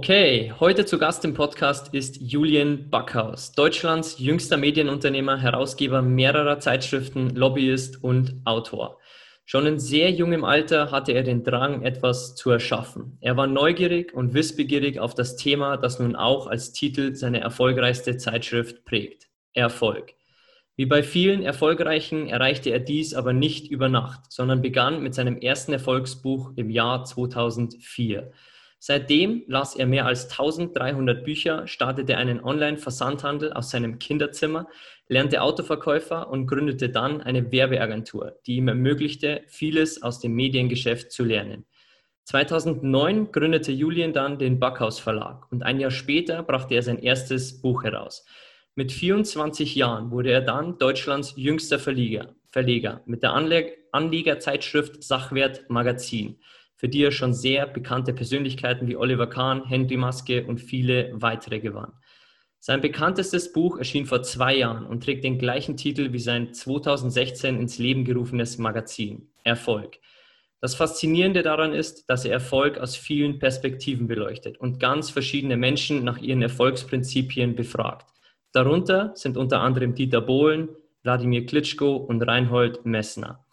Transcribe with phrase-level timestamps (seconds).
[0.00, 7.36] Okay, heute zu Gast im Podcast ist Julian Backhaus, Deutschlands jüngster Medienunternehmer, Herausgeber mehrerer Zeitschriften,
[7.36, 8.98] Lobbyist und Autor.
[9.44, 13.18] Schon in sehr jungem Alter hatte er den Drang, etwas zu erschaffen.
[13.20, 18.16] Er war neugierig und wissbegierig auf das Thema, das nun auch als Titel seine erfolgreichste
[18.16, 19.28] Zeitschrift prägt.
[19.52, 20.14] Erfolg.
[20.76, 25.36] Wie bei vielen Erfolgreichen erreichte er dies aber nicht über Nacht, sondern begann mit seinem
[25.36, 28.32] ersten Erfolgsbuch im Jahr 2004.
[28.82, 34.68] Seitdem las er mehr als 1300 Bücher, startete einen Online-Versandhandel aus seinem Kinderzimmer,
[35.06, 41.24] lernte Autoverkäufer und gründete dann eine Werbeagentur, die ihm ermöglichte, vieles aus dem Mediengeschäft zu
[41.24, 41.66] lernen.
[42.24, 47.60] 2009 gründete Julian dann den Backhaus Verlag und ein Jahr später brachte er sein erstes
[47.60, 48.24] Buch heraus.
[48.74, 56.38] Mit 24 Jahren wurde er dann Deutschlands jüngster Verleger, Verleger mit der Anlegerzeitschrift Sachwert Magazin
[56.80, 61.60] für die er schon sehr bekannte Persönlichkeiten wie Oliver Kahn, Henry Maske und viele weitere
[61.60, 61.92] gewann.
[62.58, 67.60] Sein bekanntestes Buch erschien vor zwei Jahren und trägt den gleichen Titel wie sein 2016
[67.60, 69.98] ins Leben gerufenes Magazin Erfolg.
[70.62, 76.02] Das Faszinierende daran ist, dass er Erfolg aus vielen Perspektiven beleuchtet und ganz verschiedene Menschen
[76.02, 78.06] nach ihren Erfolgsprinzipien befragt.
[78.52, 80.70] Darunter sind unter anderem Dieter Bohlen,
[81.02, 83.44] Wladimir Klitschko und Reinhold Messner.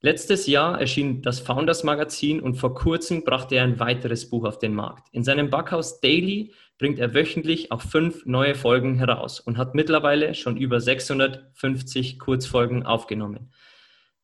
[0.00, 4.60] Letztes Jahr erschien das Founders Magazin und vor kurzem brachte er ein weiteres Buch auf
[4.60, 5.08] den Markt.
[5.10, 10.34] In seinem Backhaus Daily bringt er wöchentlich auch fünf neue Folgen heraus und hat mittlerweile
[10.34, 13.52] schon über 650 Kurzfolgen aufgenommen.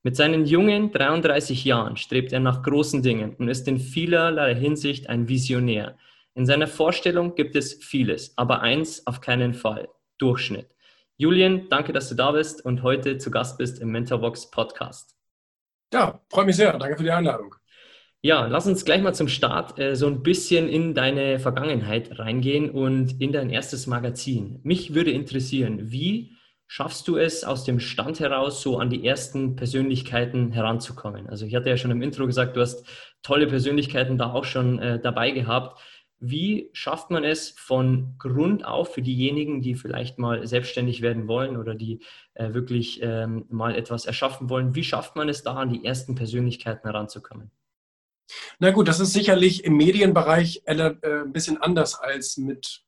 [0.05, 5.09] Mit seinen jungen 33 Jahren strebt er nach großen Dingen und ist in vielerlei Hinsicht
[5.09, 5.99] ein Visionär.
[6.35, 10.69] In seiner Vorstellung gibt es vieles, aber eins auf keinen Fall, Durchschnitt.
[11.17, 15.14] Julian, danke, dass du da bist und heute zu Gast bist im Mentorbox Podcast.
[15.95, 16.77] Ja, freue mich sehr.
[16.77, 17.55] Danke für die Einladung.
[18.21, 22.69] Ja, lass uns gleich mal zum Start äh, so ein bisschen in deine Vergangenheit reingehen
[22.69, 24.59] und in dein erstes Magazin.
[24.65, 26.33] Mich würde interessieren, wie
[26.67, 31.29] schaffst du es aus dem Stand heraus, so an die ersten Persönlichkeiten heranzukommen?
[31.29, 32.85] Also ich hatte ja schon im Intro gesagt, du hast
[33.23, 35.81] tolle Persönlichkeiten da auch schon äh, dabei gehabt.
[36.27, 41.59] Wie schafft man es von Grund auf für diejenigen, die vielleicht mal selbstständig werden wollen
[41.59, 42.01] oder die
[42.33, 44.75] äh, wirklich ähm, mal etwas erschaffen wollen?
[44.75, 47.51] Wie schafft man es da, an die ersten Persönlichkeiten heranzukommen?
[48.59, 52.83] Na gut, das ist sicherlich im Medienbereich äh, ein bisschen anders als mit,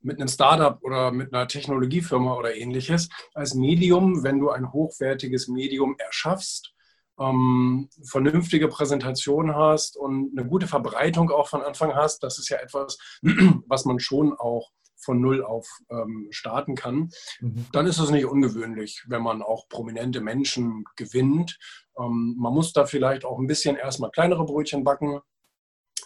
[0.00, 3.08] mit einem Startup oder mit einer Technologiefirma oder ähnliches.
[3.34, 6.73] Als Medium, wenn du ein hochwertiges Medium erschaffst,
[7.18, 12.58] ähm, vernünftige Präsentation hast und eine gute Verbreitung auch von Anfang hast, das ist ja
[12.58, 12.98] etwas,
[13.66, 14.70] was man schon auch
[15.04, 17.10] von Null auf ähm, starten kann,
[17.40, 17.66] mhm.
[17.72, 21.58] dann ist es nicht ungewöhnlich, wenn man auch prominente Menschen gewinnt.
[21.98, 25.20] Ähm, man muss da vielleicht auch ein bisschen erstmal kleinere Brötchen backen.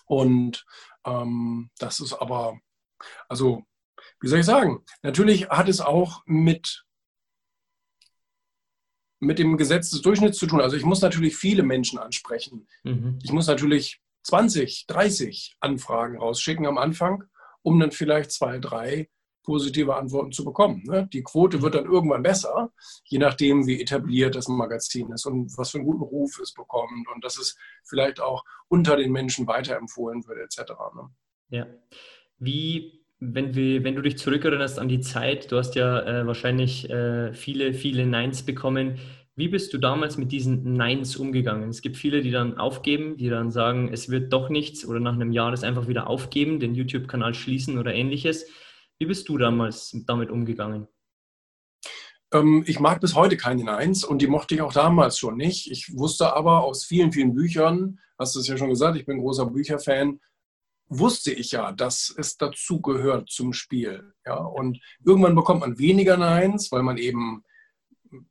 [0.07, 0.65] Und
[1.07, 2.59] ähm, das ist aber,
[3.29, 3.63] also,
[4.21, 6.85] wie soll ich sagen, natürlich hat es auch mit
[9.21, 10.61] mit dem Gesetz des Durchschnitts zu tun.
[10.61, 12.69] Also ich muss natürlich viele Menschen ansprechen.
[12.85, 13.19] Mhm.
[13.23, 17.25] Ich muss natürlich 20, 30 Anfragen rausschicken am Anfang,
[17.63, 19.09] um dann vielleicht zwei, drei
[19.49, 20.83] positive Antworten zu bekommen.
[20.85, 21.09] Ne?
[21.11, 22.71] Die Quote wird dann irgendwann besser,
[23.05, 27.09] je nachdem, wie etabliert das Magazin ist und was für einen guten Ruf es bekommt
[27.15, 30.73] und dass es vielleicht auch unter den Menschen weiterempfohlen wird, etc.
[30.95, 31.09] Ne?
[31.49, 31.67] Ja.
[32.37, 36.89] Wie wenn, wir, wenn du dich zurückerinnerst an die Zeit, du hast ja äh, wahrscheinlich
[36.89, 38.99] äh, viele, viele Neins bekommen.
[39.35, 41.69] Wie bist du damals mit diesen Neins umgegangen?
[41.69, 45.15] Es gibt viele, die dann aufgeben, die dann sagen, es wird doch nichts oder nach
[45.15, 48.47] einem Jahr das einfach wieder aufgeben, den YouTube-Kanal schließen oder ähnliches.
[48.99, 50.89] Wie bist du damals damit umgegangen?
[52.33, 55.71] Ähm, ich mag bis heute keine Neins und die mochte ich auch damals schon nicht.
[55.71, 59.19] Ich wusste aber aus vielen, vielen Büchern, hast du es ja schon gesagt, ich bin
[59.19, 60.21] großer Bücherfan,
[60.89, 64.13] wusste ich ja, dass es dazu gehört zum Spiel.
[64.27, 64.37] Ja?
[64.37, 67.45] Und irgendwann bekommt man weniger Neins, weil man eben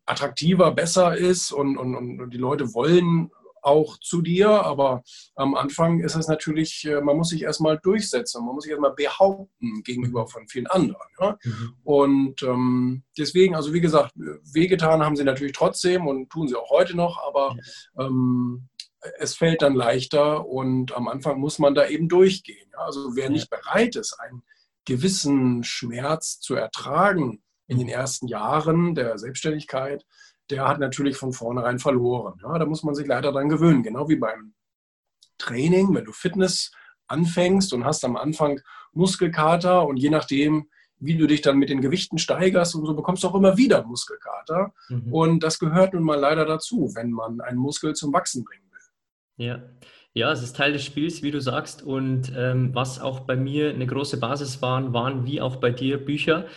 [0.06, 3.30] attraktiver, besser ist und, und, und die Leute wollen
[3.68, 5.04] auch zu dir, aber
[5.36, 8.94] am Anfang ist es natürlich, äh, man muss sich erstmal durchsetzen, man muss sich erstmal
[8.94, 11.07] behaupten gegenüber von vielen anderen.
[11.19, 11.38] Ja?
[11.44, 11.74] Mhm.
[11.83, 16.69] Und ähm, deswegen, also wie gesagt, wehgetan haben sie natürlich trotzdem und tun sie auch
[16.69, 17.57] heute noch, aber
[18.00, 18.69] ähm,
[19.19, 22.69] es fällt dann leichter und am Anfang muss man da eben durchgehen.
[22.73, 24.44] Also wer nicht bereit ist, einen
[24.85, 30.05] gewissen Schmerz zu ertragen in den ersten Jahren der Selbstständigkeit,
[30.49, 32.39] der hat natürlich von vornherein verloren.
[32.41, 33.83] Ja, da muss man sich leider dran gewöhnen.
[33.83, 34.53] Genau wie beim
[35.38, 36.71] Training, wenn du Fitness
[37.07, 38.61] anfängst und hast am Anfang
[38.93, 40.69] Muskelkater und je nachdem,
[41.00, 43.83] wie du dich dann mit den Gewichten steigerst und so, bekommst du auch immer wieder
[43.83, 44.73] Muskelkater.
[44.89, 45.13] Mhm.
[45.13, 48.66] Und das gehört nun mal leider dazu, wenn man einen Muskel zum Wachsen will.
[49.38, 49.62] Ja.
[50.13, 51.84] Ja, es ist Teil des Spiels, wie du sagst.
[51.84, 56.04] Und ähm, was auch bei mir eine große Basis waren, waren wie auch bei dir
[56.04, 56.48] Bücher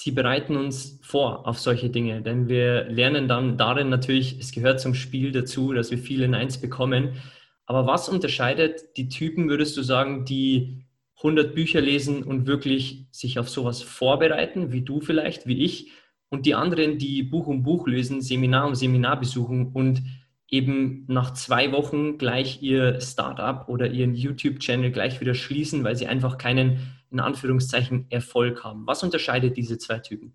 [0.00, 4.80] sie bereiten uns vor auf solche Dinge, denn wir lernen dann darin natürlich, es gehört
[4.80, 7.20] zum Spiel dazu, dass wir viel in eins bekommen.
[7.66, 13.38] Aber was unterscheidet die Typen, würdest du sagen, die 100 Bücher lesen und wirklich sich
[13.38, 15.90] auf sowas vorbereiten, wie du vielleicht, wie ich,
[16.30, 20.02] und die anderen, die Buch um Buch lesen, Seminar um Seminar besuchen und
[20.50, 26.08] eben nach zwei Wochen gleich ihr Startup oder ihren YouTube-Channel gleich wieder schließen, weil sie
[26.08, 28.86] einfach keinen, in Anführungszeichen, Erfolg haben.
[28.86, 30.34] Was unterscheidet diese zwei Typen?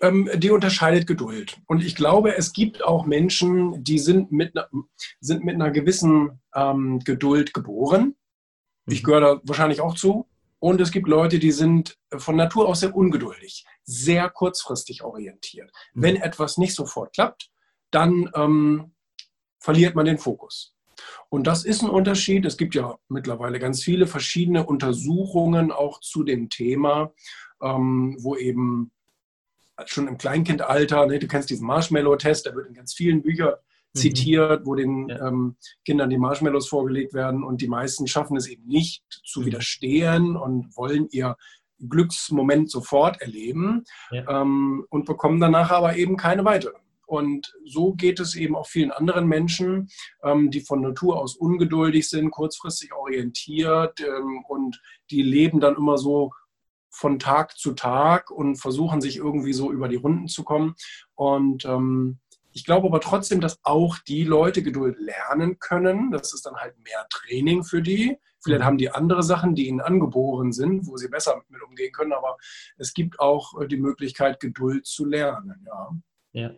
[0.00, 1.58] Ähm, die unterscheidet Geduld.
[1.66, 4.68] Und ich glaube, es gibt auch Menschen, die sind mit, einer,
[5.20, 8.14] sind mit einer gewissen ähm, Geduld geboren.
[8.86, 9.06] Ich mhm.
[9.06, 10.28] gehöre da wahrscheinlich auch zu.
[10.60, 15.70] Und es gibt Leute, die sind von Natur aus sehr ungeduldig, sehr kurzfristig orientiert.
[15.94, 16.02] Mhm.
[16.02, 17.50] Wenn etwas nicht sofort klappt,
[17.90, 18.92] dann ähm,
[19.58, 20.74] verliert man den Fokus.
[21.28, 22.44] Und das ist ein Unterschied.
[22.44, 27.12] Es gibt ja mittlerweile ganz viele verschiedene Untersuchungen auch zu dem Thema,
[27.62, 28.90] ähm, wo eben
[29.86, 33.54] schon im Kleinkindalter, ne, du kennst diesen Marshmallow-Test, der wird in ganz vielen Büchern
[33.94, 33.98] mhm.
[33.98, 35.28] zitiert, wo den ja.
[35.28, 39.46] ähm, Kindern die Marshmallows vorgelegt werden und die meisten schaffen es eben nicht zu mhm.
[39.46, 41.36] widerstehen und wollen ihr
[41.88, 44.42] Glücksmoment sofort erleben ja.
[44.42, 46.80] ähm, und bekommen danach aber eben keine weiteren.
[47.08, 49.88] Und so geht es eben auch vielen anderen Menschen,
[50.22, 54.78] ähm, die von Natur aus ungeduldig sind, kurzfristig orientiert ähm, und
[55.10, 56.32] die leben dann immer so
[56.90, 60.74] von Tag zu Tag und versuchen sich irgendwie so über die Runden zu kommen.
[61.14, 62.18] Und ähm,
[62.52, 66.10] ich glaube aber trotzdem, dass auch die Leute Geduld lernen können.
[66.10, 68.18] Das ist dann halt mehr Training für die.
[68.42, 68.66] Vielleicht mhm.
[68.66, 72.12] haben die andere Sachen, die ihnen angeboren sind, wo sie besser mit umgehen können.
[72.12, 72.36] Aber
[72.76, 75.64] es gibt auch äh, die Möglichkeit, Geduld zu lernen.
[75.66, 75.90] Ja.
[76.32, 76.54] Ja.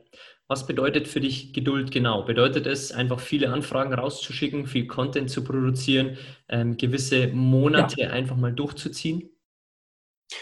[0.48, 2.24] Was bedeutet für dich Geduld genau?
[2.24, 6.18] Bedeutet es, einfach viele Anfragen rauszuschicken, viel Content zu produzieren,
[6.48, 8.10] ähm, gewisse Monate ja.
[8.10, 9.30] einfach mal durchzuziehen?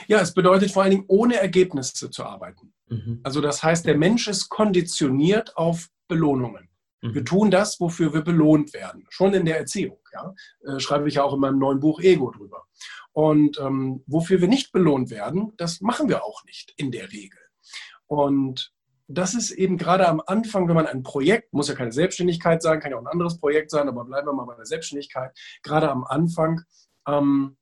[0.06, 2.72] Ja, es bedeutet vor allen Dingen, ohne Ergebnisse zu arbeiten.
[2.88, 3.20] Mhm.
[3.22, 6.68] Also das heißt, der Mensch ist konditioniert auf Belohnungen.
[7.02, 7.14] Mhm.
[7.14, 9.06] Wir tun das, wofür wir belohnt werden.
[9.10, 9.98] Schon in der Erziehung.
[10.12, 10.34] Ja?
[10.64, 12.64] Äh, schreibe ich ja auch in meinem neuen Buch Ego drüber.
[13.12, 17.40] Und ähm, wofür wir nicht belohnt werden, das machen wir auch nicht in der Regel.
[18.06, 18.72] Und
[19.08, 22.78] das ist eben gerade am Anfang, wenn man ein Projekt, muss ja keine Selbstständigkeit sein,
[22.78, 25.36] kann ja auch ein anderes Projekt sein, aber bleiben wir mal bei der Selbstständigkeit.
[25.62, 26.62] Gerade am Anfang
[27.08, 27.56] ähm,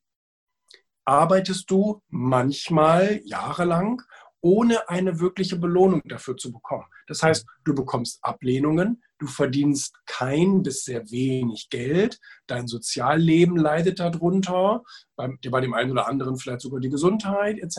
[1.05, 4.03] arbeitest du manchmal jahrelang,
[4.41, 6.85] ohne eine wirkliche Belohnung dafür zu bekommen.
[7.07, 14.01] Das heißt, du bekommst Ablehnungen, du verdienst kein bis sehr wenig Geld, dein Sozialleben leidet
[14.01, 14.83] darunter,
[15.15, 17.77] bei, bei dem einen oder anderen vielleicht sogar die Gesundheit etc.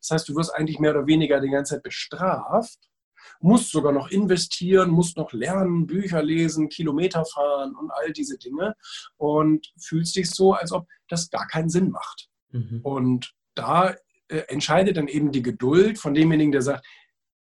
[0.00, 2.89] Das heißt, du wirst eigentlich mehr oder weniger die ganze Zeit bestraft
[3.40, 8.74] musst sogar noch investieren, musst noch lernen, Bücher lesen, Kilometer fahren und all diese Dinge
[9.16, 12.28] und fühlst dich so, als ob das gar keinen Sinn macht.
[12.50, 12.80] Mhm.
[12.82, 13.94] Und da
[14.28, 16.86] äh, entscheidet dann eben die Geduld von demjenigen, der sagt,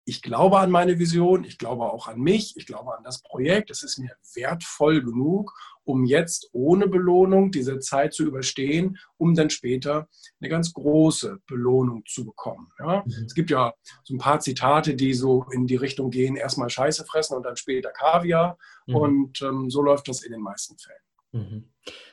[0.04, 3.70] ich glaube an meine Vision, ich glaube auch an mich, ich glaube an das Projekt,
[3.70, 5.52] es ist mir wertvoll genug,
[5.88, 10.06] um jetzt ohne Belohnung diese Zeit zu überstehen, um dann später
[10.38, 12.68] eine ganz große Belohnung zu bekommen.
[12.78, 13.02] Ja?
[13.06, 13.24] Mhm.
[13.24, 13.72] Es gibt ja
[14.04, 17.56] so ein paar Zitate, die so in die Richtung gehen, erstmal Scheiße fressen und dann
[17.56, 18.58] später Kaviar.
[18.86, 18.94] Mhm.
[18.94, 20.98] Und ähm, so läuft das in den meisten Fällen.
[21.32, 21.64] Mhm.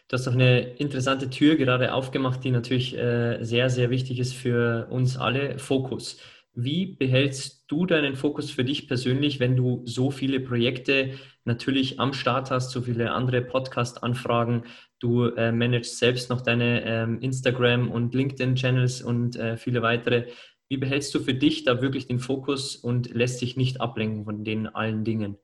[0.07, 4.33] Du hast auch eine interessante Tür gerade aufgemacht, die natürlich äh, sehr, sehr wichtig ist
[4.35, 5.59] für uns alle.
[5.59, 6.17] Fokus.
[6.55, 12.13] Wie behältst du deinen Fokus für dich persönlich, wenn du so viele Projekte natürlich am
[12.13, 14.63] Start hast, so viele andere Podcast-Anfragen?
[14.99, 20.27] Du äh, managst selbst noch deine ähm, Instagram- und LinkedIn-Channels und äh, viele weitere.
[20.69, 24.43] Wie behältst du für dich da wirklich den Fokus und lässt dich nicht ablenken von
[24.43, 25.37] den allen Dingen?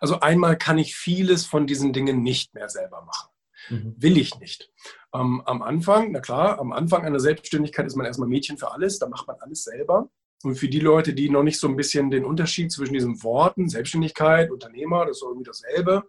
[0.00, 3.30] Also einmal kann ich vieles von diesen Dingen nicht mehr selber machen.
[3.68, 3.94] Mhm.
[3.96, 4.70] Will ich nicht.
[5.16, 8.98] Ähm, am Anfang, na klar, am Anfang einer Selbstständigkeit ist man erstmal Mädchen für alles,
[8.98, 10.08] da macht man alles selber.
[10.42, 13.68] Und für die Leute, die noch nicht so ein bisschen den Unterschied zwischen diesen Worten,
[13.68, 16.04] Selbstständigkeit, Unternehmer, das ist irgendwie dasselbe,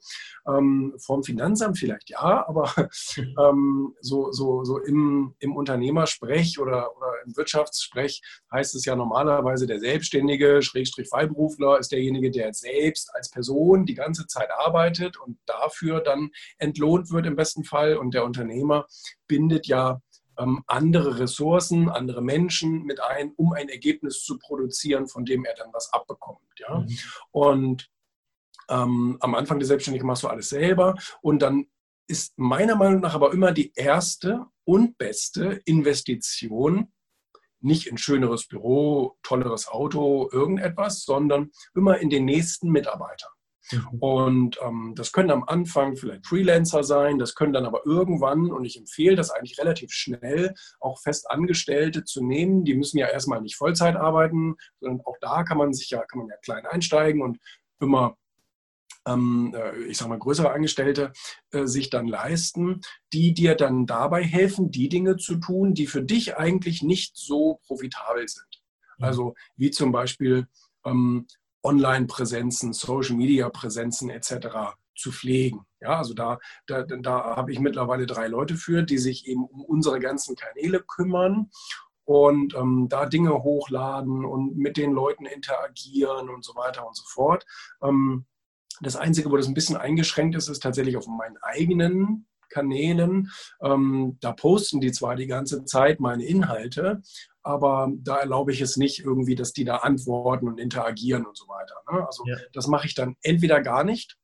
[0.48, 2.72] ähm, vom Finanzamt vielleicht ja, aber
[3.18, 9.66] ähm, so, so, so im, im Unternehmersprech oder, oder im Wirtschaftssprech heißt es ja normalerweise,
[9.66, 15.38] der Selbstständige, Schrägstrich Freiberufler, ist derjenige, der selbst als Person die ganze Zeit arbeitet und
[15.46, 17.98] dafür dann entlohnt wird im besten Fall.
[17.98, 18.88] Und der Unternehmer
[19.28, 20.02] bindet ja
[20.38, 25.56] ähm, andere Ressourcen, andere Menschen mit ein, um ein Ergebnis zu produzieren, von dem er
[25.56, 26.40] dann was abbekommt.
[26.58, 26.80] Ja?
[26.80, 26.98] Mhm.
[27.32, 27.90] Und
[28.70, 31.68] ähm, am Anfang der Selbstständigkeit machst du alles selber und dann
[32.08, 36.92] ist meiner Meinung nach aber immer die erste und beste Investition
[37.60, 43.28] nicht in schöneres Büro, tolleres Auto, irgendetwas, sondern immer in den nächsten Mitarbeiter.
[43.72, 44.00] Mhm.
[44.00, 48.66] Und ähm, das können am Anfang vielleicht Freelancer sein, das können dann aber irgendwann, und
[48.66, 52.64] ich empfehle das eigentlich relativ schnell, auch Festangestellte zu nehmen.
[52.64, 56.20] Die müssen ja erstmal nicht Vollzeit arbeiten, sondern auch da kann man sich ja, kann
[56.20, 57.38] man ja klein einsteigen und
[57.80, 58.18] immer
[59.08, 61.14] ähm, äh, ich sage mal, größere Angestellte
[61.52, 62.82] äh, sich dann leisten,
[63.14, 67.60] die dir dann dabei helfen, die Dinge zu tun, die für dich eigentlich nicht so
[67.66, 68.62] profitabel sind.
[68.98, 69.06] Mhm.
[69.06, 70.48] Also wie zum Beispiel
[70.86, 71.28] ähm,
[71.68, 74.76] Online-Präsenzen, Social-Media-Präsenzen etc.
[74.96, 75.66] zu pflegen.
[75.80, 79.64] Ja, also da, da, da habe ich mittlerweile drei Leute für, die sich eben um
[79.64, 81.50] unsere ganzen Kanäle kümmern
[82.06, 87.04] und ähm, da Dinge hochladen und mit den Leuten interagieren und so weiter und so
[87.06, 87.46] fort.
[87.84, 88.26] Ähm,
[88.80, 93.30] das Einzige, wo das ein bisschen eingeschränkt ist, ist tatsächlich auf meinen eigenen Kanälen.
[93.62, 97.02] Ähm, da posten die zwar die ganze Zeit meine Inhalte,
[97.48, 101.48] aber da erlaube ich es nicht irgendwie, dass die da antworten und interagieren und so
[101.48, 101.76] weiter.
[101.90, 102.06] Ne?
[102.06, 102.36] Also ja.
[102.52, 104.18] das mache ich dann entweder gar nicht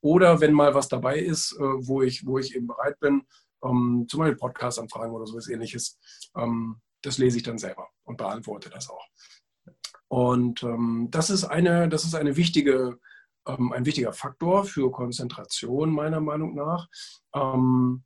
[0.00, 3.26] oder wenn mal was dabei ist, äh, wo, ich, wo ich eben bereit bin,
[3.62, 5.98] ähm, zum Beispiel Podcast-Anfragen oder sowas ähnliches,
[6.34, 9.06] ähm, das lese ich dann selber und beantworte das auch.
[10.08, 12.98] Und ähm, das, ist eine, das ist eine wichtige,
[13.46, 16.88] ähm, ein wichtiger Faktor für Konzentration meiner Meinung nach.
[17.34, 18.04] Ähm,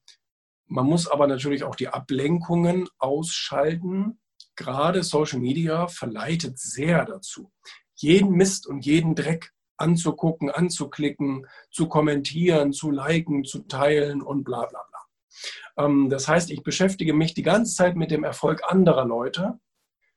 [0.66, 4.18] man muss aber natürlich auch die Ablenkungen ausschalten,
[4.56, 7.52] gerade Social Media verleitet sehr dazu,
[7.94, 14.66] jeden Mist und jeden Dreck anzugucken, anzuklicken, zu kommentieren, zu liken, zu teilen und bla
[14.66, 15.84] bla bla.
[15.84, 19.58] Ähm, das heißt, ich beschäftige mich die ganze Zeit mit dem Erfolg anderer Leute,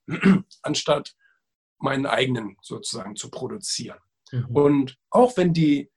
[0.61, 1.15] anstatt
[1.77, 3.99] meinen eigenen sozusagen zu produzieren.
[4.31, 4.45] Mhm.
[4.47, 5.91] Und auch wenn die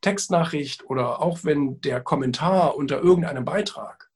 [0.00, 4.10] Textnachricht oder auch wenn der Kommentar unter irgendeinem Beitrag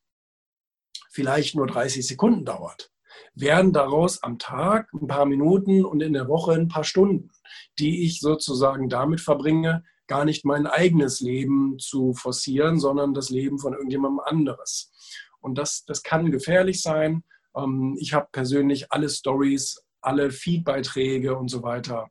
[1.10, 2.90] vielleicht nur 30 Sekunden dauert,
[3.35, 7.31] werden daraus am Tag ein paar Minuten und in der Woche ein paar Stunden,
[7.78, 13.59] die ich sozusagen damit verbringe, gar nicht mein eigenes Leben zu forcieren, sondern das Leben
[13.59, 14.92] von irgendjemandem anderes.
[15.40, 17.25] Und das, das kann gefährlich sein.
[17.57, 22.11] Ähm, ich habe persönlich alle Stories, alle Feedbeiträge und so weiter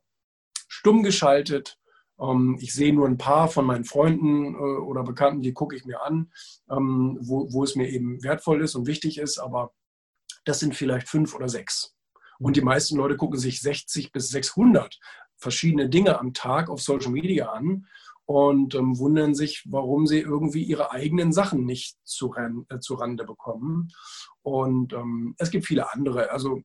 [0.72, 1.78] stumm geschaltet.
[2.18, 5.84] Ähm, ich sehe nur ein paar von meinen Freunden äh, oder Bekannten, die gucke ich
[5.84, 6.32] mir an,
[6.70, 9.38] ähm, wo, wo es mir eben wertvoll ist und wichtig ist.
[9.38, 9.72] Aber
[10.44, 11.94] das sind vielleicht fünf oder sechs.
[12.38, 14.98] Und die meisten Leute gucken sich 60 bis 600
[15.36, 17.86] verschiedene Dinge am Tag auf Social Media an
[18.24, 22.94] und ähm, wundern sich, warum sie irgendwie ihre eigenen Sachen nicht zu, ran, äh, zu
[22.94, 23.90] Rande bekommen.
[24.42, 26.30] Und ähm, es gibt viele andere.
[26.30, 26.62] Also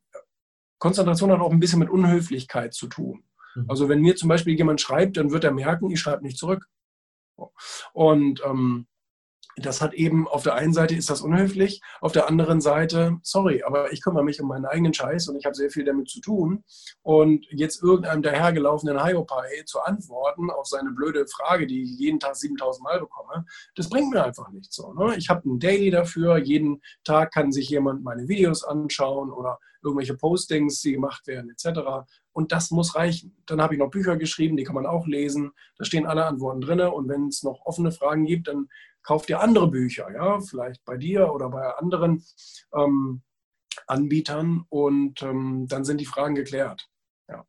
[0.79, 3.23] Konzentration hat auch ein bisschen mit Unhöflichkeit zu tun.
[3.55, 3.65] Mhm.
[3.67, 6.65] Also wenn mir zum Beispiel jemand schreibt, dann wird er merken, ich schreibe nicht zurück.
[7.93, 8.87] Und ähm,
[9.57, 13.63] das hat eben, auf der einen Seite ist das unhöflich, auf der anderen Seite, sorry,
[13.63, 16.21] aber ich kümmere mich um meinen eigenen Scheiß und ich habe sehr viel damit zu
[16.21, 16.63] tun.
[17.01, 22.35] Und jetzt irgendeinem dahergelaufenen Hiopai zu antworten auf seine blöde Frage, die ich jeden Tag
[22.35, 23.45] 7000 Mal bekomme,
[23.75, 24.93] das bringt mir einfach nichts so.
[24.93, 25.15] Ne?
[25.17, 30.15] Ich habe ein Daily dafür, jeden Tag kann sich jemand meine Videos anschauen oder irgendwelche
[30.15, 32.07] Postings, die gemacht werden, etc.
[32.33, 33.35] Und das muss reichen.
[33.45, 35.51] Dann habe ich noch Bücher geschrieben, die kann man auch lesen.
[35.77, 36.81] Da stehen alle Antworten drin.
[36.81, 38.67] Und wenn es noch offene Fragen gibt, dann
[39.07, 42.25] kauf dir andere Bücher, ja, vielleicht bei dir oder bei anderen
[42.75, 43.21] ähm,
[43.87, 46.89] Anbietern und ähm, dann sind die Fragen geklärt.
[47.29, 47.45] Ja.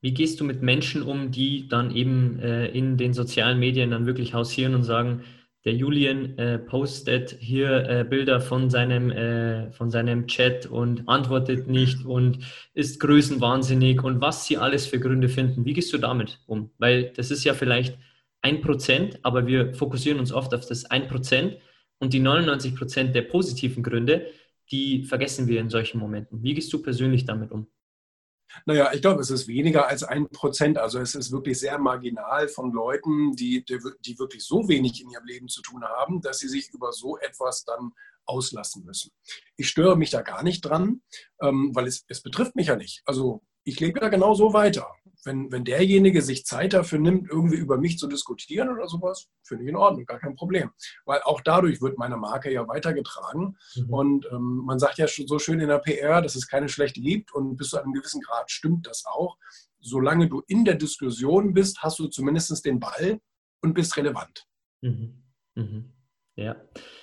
[0.00, 4.06] Wie gehst du mit Menschen um, die dann eben äh, in den sozialen Medien dann
[4.06, 5.22] wirklich hausieren und sagen,
[5.66, 11.68] der Julian äh, postet hier äh, Bilder von seinem, äh, von seinem Chat und antwortet
[11.68, 12.38] nicht und
[12.72, 15.66] ist größenwahnsinnig und was sie alles für Gründe finden.
[15.66, 16.70] Wie gehst du damit um?
[16.78, 17.98] Weil das ist ja vielleicht
[18.42, 21.58] ein Prozent, aber wir fokussieren uns oft auf das ein Prozent
[21.98, 24.26] und die 99 Prozent der positiven Gründe,
[24.70, 26.42] die vergessen wir in solchen Momenten.
[26.42, 27.66] Wie gehst du persönlich damit um?
[28.66, 30.78] Naja, ich glaube, es ist weniger als ein Prozent.
[30.78, 35.24] Also es ist wirklich sehr marginal von Leuten, die, die, wirklich so wenig in ihrem
[35.24, 37.92] Leben zu tun haben, dass sie sich über so etwas dann
[38.26, 39.10] auslassen müssen.
[39.56, 41.02] Ich störe mich da gar nicht dran,
[41.40, 43.02] ähm, weil es, es betrifft mich ja nicht.
[43.04, 44.86] Also ich lebe ja genau so weiter.
[45.24, 49.64] Wenn, wenn derjenige sich Zeit dafür nimmt, irgendwie über mich zu diskutieren oder sowas, finde
[49.64, 50.70] ich in Ordnung, gar kein Problem.
[51.04, 53.56] Weil auch dadurch wird meine Marke ja weitergetragen.
[53.76, 53.92] Mhm.
[53.92, 57.32] Und ähm, man sagt ja so schön in der PR, dass es keine schlechte gibt.
[57.34, 59.36] Und bis zu einem gewissen Grad stimmt das auch.
[59.80, 63.20] Solange du in der Diskussion bist, hast du zumindest den Ball
[63.62, 64.46] und bist relevant.
[64.80, 65.22] Mhm.
[65.54, 65.92] Mhm.
[66.36, 66.56] Ja,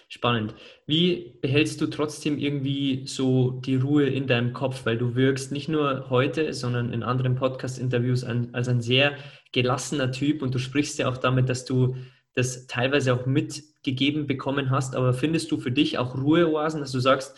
[0.07, 0.55] spannend.
[0.87, 4.85] Wie behältst du trotzdem irgendwie so die Ruhe in deinem Kopf?
[4.85, 9.15] Weil du wirkst nicht nur heute, sondern in anderen Podcast-Interviews als ein sehr
[9.51, 11.95] gelassener Typ und du sprichst ja auch damit, dass du
[12.33, 14.95] das teilweise auch mitgegeben bekommen hast.
[14.95, 17.37] Aber findest du für dich auch Ruheoasen, dass du sagst,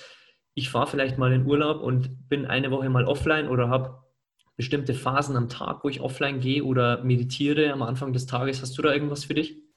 [0.53, 4.03] ich fahre vielleicht mal in Urlaub und bin eine Woche mal offline oder habe
[4.57, 8.61] bestimmte Phasen am Tag, wo ich offline gehe oder meditiere am Anfang des Tages?
[8.61, 9.68] Hast du da irgendwas für dich?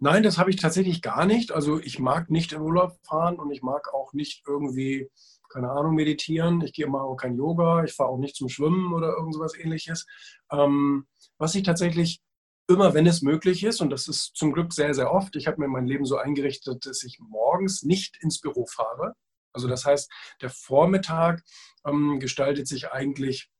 [0.00, 1.52] Nein, das habe ich tatsächlich gar nicht.
[1.52, 5.10] Also ich mag nicht in Urlaub fahren und ich mag auch nicht irgendwie,
[5.48, 6.60] keine Ahnung, meditieren.
[6.62, 9.56] Ich gehe immer auch kein Yoga, ich fahre auch nicht zum Schwimmen oder irgend sowas
[9.56, 10.06] ähnliches.
[10.50, 11.06] Ähm,
[11.38, 12.20] was ich tatsächlich
[12.68, 15.60] immer, wenn es möglich ist, und das ist zum Glück sehr, sehr oft, ich habe
[15.60, 19.14] mir mein Leben so eingerichtet, dass ich morgens nicht ins Büro fahre.
[19.52, 20.10] Also das heißt,
[20.42, 21.42] der Vormittag
[21.86, 23.50] ähm, gestaltet sich eigentlich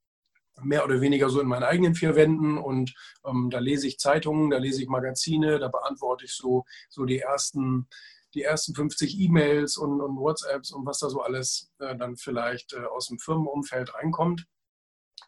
[0.62, 4.50] mehr oder weniger so in meinen eigenen vier Wänden und ähm, da lese ich Zeitungen,
[4.50, 7.88] da lese ich Magazine, da beantworte ich so, so die ersten
[8.34, 12.74] die ersten 50 E-Mails und, und, WhatsApps und was da so alles äh, dann vielleicht
[12.74, 14.46] äh, aus dem Firmenumfeld reinkommt.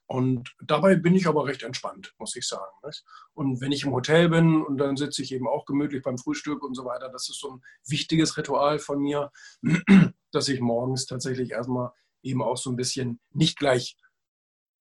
[0.06, 2.72] Und dabei bin ich aber recht entspannt, muss ich sagen.
[2.84, 3.04] Nicht?
[3.32, 6.62] Und wenn ich im Hotel bin und dann sitze ich eben auch gemütlich beim Frühstück
[6.62, 9.30] und so weiter, das ist so ein wichtiges Ritual von mir,
[10.32, 13.96] dass ich morgens tatsächlich erstmal eben auch so ein bisschen nicht gleich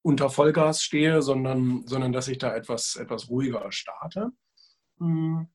[0.02, 4.32] unter Vollgas stehe, sondern, sondern dass ich da etwas, etwas ruhiger starte.
[5.00, 5.48] Hm.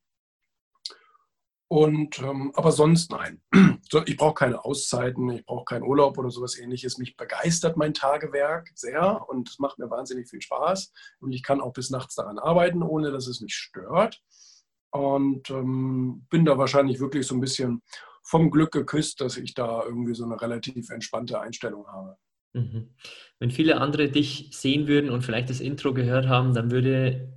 [1.69, 3.43] Und, ähm, aber sonst nein.
[4.07, 6.99] Ich brauche keine Auszeiten, ich brauche keinen Urlaub oder sowas ähnliches.
[6.99, 10.93] Mich begeistert mein Tagewerk sehr und es macht mir wahnsinnig viel Spaß.
[11.21, 14.21] Und ich kann auch bis nachts daran arbeiten, ohne dass es mich stört.
[14.91, 17.83] Und ähm, bin da wahrscheinlich wirklich so ein bisschen
[18.25, 22.17] vom Glück geküsst, dass ich da irgendwie so eine relativ entspannte Einstellung habe.
[22.55, 22.95] Mhm.
[23.41, 27.33] Wenn viele andere dich sehen würden und vielleicht das Intro gehört haben, dann würde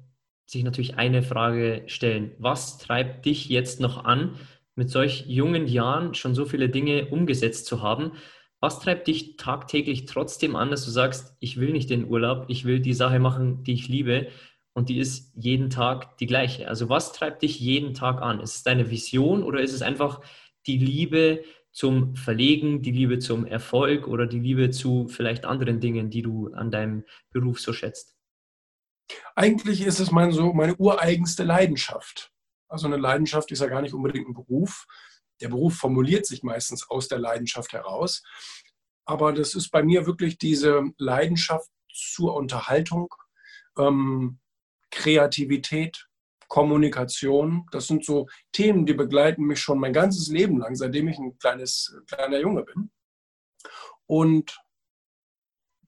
[0.45, 2.31] sich natürlich eine Frage stellen.
[2.37, 4.35] Was treibt dich jetzt noch an,
[4.75, 8.11] mit solch jungen Jahren schon so viele Dinge umgesetzt zu haben?
[8.59, 12.65] Was treibt dich tagtäglich trotzdem an, dass du sagst, ich will nicht den Urlaub, ich
[12.65, 14.27] will die Sache machen, die ich liebe
[14.73, 16.67] und die ist jeden Tag die gleiche?
[16.67, 18.39] Also was treibt dich jeden Tag an?
[18.39, 20.21] Ist es deine Vision oder ist es einfach
[20.67, 21.43] die Liebe
[21.77, 26.51] zum Verlegen, die Liebe zum Erfolg oder die Liebe zu vielleicht anderen Dingen, die du
[26.55, 28.15] an deinem Beruf so schätzt?
[29.35, 32.33] Eigentlich ist es mein, so meine ureigenste Leidenschaft.
[32.67, 34.87] Also eine Leidenschaft ist ja gar nicht unbedingt ein Beruf.
[35.39, 38.23] Der Beruf formuliert sich meistens aus der Leidenschaft heraus.
[39.05, 43.13] Aber das ist bei mir wirklich diese Leidenschaft zur Unterhaltung,
[43.77, 44.39] ähm,
[44.89, 46.06] Kreativität,
[46.47, 47.65] Kommunikation.
[47.71, 51.37] Das sind so Themen, die begleiten mich schon mein ganzes Leben lang, seitdem ich ein
[51.37, 52.91] kleines, kleiner Junge bin.
[54.05, 54.57] Und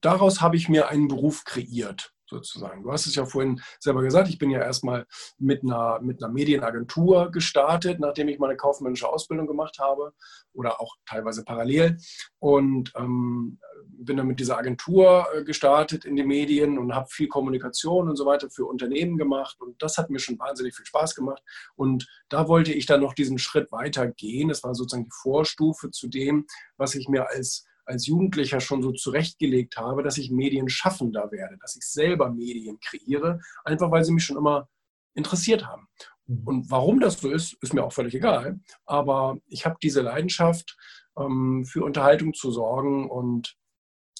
[0.00, 2.82] daraus habe ich mir einen Beruf kreiert sozusagen.
[2.82, 5.06] Du hast es ja vorhin selber gesagt, ich bin ja erstmal
[5.38, 10.14] mit einer, mit einer Medienagentur gestartet, nachdem ich meine kaufmännische Ausbildung gemacht habe
[10.52, 11.98] oder auch teilweise parallel
[12.38, 17.28] und ähm, bin dann mit dieser Agentur äh, gestartet in die Medien und habe viel
[17.28, 21.14] Kommunikation und so weiter für Unternehmen gemacht und das hat mir schon wahnsinnig viel Spaß
[21.14, 21.42] gemacht
[21.76, 24.48] und da wollte ich dann noch diesen Schritt weiter gehen.
[24.48, 28.92] Das war sozusagen die Vorstufe zu dem, was ich mir als als Jugendlicher schon so
[28.92, 34.24] zurechtgelegt habe, dass ich Medienschaffender werde, dass ich selber Medien kreiere, einfach weil sie mich
[34.24, 34.68] schon immer
[35.14, 35.88] interessiert haben.
[36.26, 36.42] Mhm.
[36.46, 38.60] Und warum das so ist, ist mir auch völlig egal.
[38.86, 40.76] Aber ich habe diese Leidenschaft,
[41.18, 43.56] ähm, für Unterhaltung zu sorgen und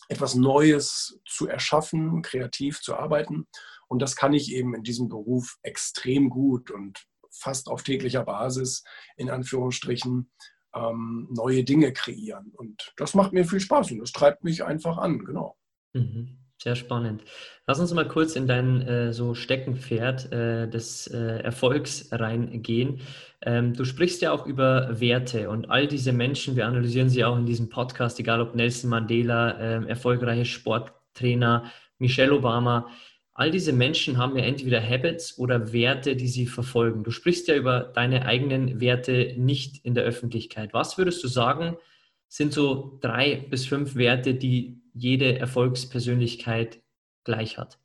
[0.08, 3.46] etwas Neues zu erschaffen, kreativ zu arbeiten.
[3.86, 8.82] Und das kann ich eben in diesem Beruf extrem gut und fast auf täglicher Basis,
[9.16, 10.32] in Anführungsstrichen,
[10.74, 12.52] ähm, neue Dinge kreieren.
[12.54, 15.56] Und das macht mir viel Spaß und das treibt mich einfach an, genau.
[15.92, 16.36] Mhm.
[16.62, 17.22] Sehr spannend.
[17.66, 23.00] Lass uns mal kurz in dein äh, so Steckenpferd äh, des äh, Erfolgs reingehen.
[23.40, 27.38] Ähm, du sprichst ja auch über Werte und all diese Menschen, wir analysieren sie auch
[27.38, 31.64] in diesem Podcast, egal ob Nelson Mandela, ähm, erfolgreiche Sporttrainer,
[31.98, 32.88] Michelle Obama,
[33.40, 37.04] all diese Menschen haben ja entweder Habits oder Werte, die sie verfolgen.
[37.04, 40.74] Du sprichst ja über deine eigenen Werte nicht in der Öffentlichkeit.
[40.74, 41.78] Was würdest du sagen,
[42.28, 46.82] sind so drei bis fünf Werte, die jede Erfolgspersönlichkeit
[47.24, 47.78] gleich hat?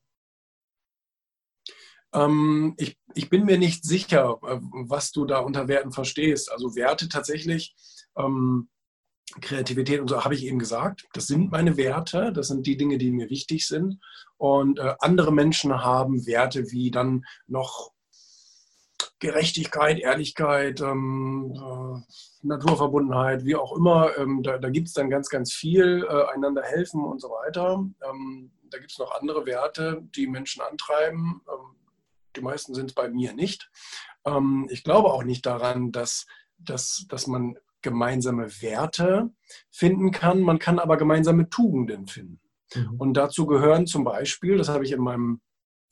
[2.13, 6.52] Ähm, ich, ich bin mir nicht sicher, äh, was du da unter Werten verstehst.
[6.52, 7.74] Also Werte tatsächlich
[8.18, 8.70] Ähm,
[9.42, 11.08] Kreativität und so habe ich eben gesagt.
[11.14, 14.00] Das sind meine Werte, das sind die Dinge, die mir wichtig sind.
[14.38, 17.92] Und äh, andere Menschen haben Werte wie dann noch
[19.20, 24.18] Gerechtigkeit, Ehrlichkeit, ähm, äh, Naturverbundenheit, wie auch immer.
[24.18, 27.84] Ähm, da da gibt es dann ganz, ganz viel, äh, einander helfen und so weiter.
[28.08, 31.42] Ähm, da gibt es noch andere Werte, die Menschen antreiben.
[31.48, 31.76] Ähm,
[32.36, 33.70] die meisten sind es bei mir nicht.
[34.26, 36.26] Ähm, ich glaube auch nicht daran, dass,
[36.58, 39.30] dass, dass man gemeinsame Werte
[39.71, 40.41] finden kann.
[40.41, 42.41] Man kann aber gemeinsame Tugenden finden.
[42.74, 42.95] Mhm.
[42.98, 45.41] Und dazu gehören zum Beispiel, das habe ich in meinem,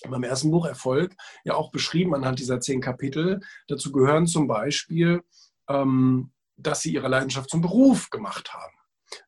[0.03, 4.47] in meinem ersten Buch Erfolg ja auch beschrieben anhand dieser zehn Kapitel, dazu gehören zum
[4.47, 5.21] Beispiel,
[5.69, 8.73] ähm, dass sie ihre Leidenschaft zum Beruf gemacht haben.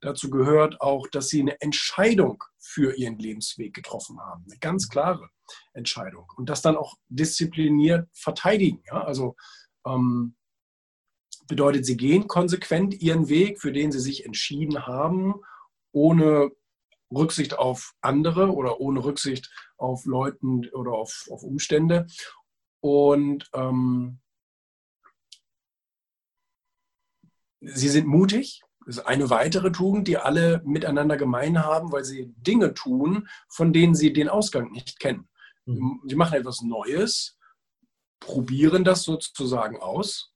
[0.01, 4.43] Dazu gehört auch, dass sie eine Entscheidung für ihren Lebensweg getroffen haben.
[4.49, 5.30] Eine ganz klare
[5.73, 6.25] Entscheidung.
[6.36, 8.82] Und das dann auch diszipliniert verteidigen.
[8.88, 9.04] Ja?
[9.04, 9.36] Also
[9.86, 10.36] ähm,
[11.47, 15.36] Bedeutet, sie gehen konsequent ihren Weg, für den sie sich entschieden haben,
[15.91, 16.51] ohne
[17.13, 22.08] Rücksicht auf andere oder ohne Rücksicht auf Leuten oder auf, auf Umstände.
[22.81, 24.19] Und ähm,
[27.62, 28.62] sie sind mutig.
[28.86, 33.73] Das ist eine weitere Tugend, die alle miteinander gemein haben, weil sie Dinge tun, von
[33.73, 35.27] denen sie den Ausgang nicht kennen.
[35.65, 36.01] Mhm.
[36.08, 37.38] Sie machen etwas Neues,
[38.19, 40.35] probieren das sozusagen aus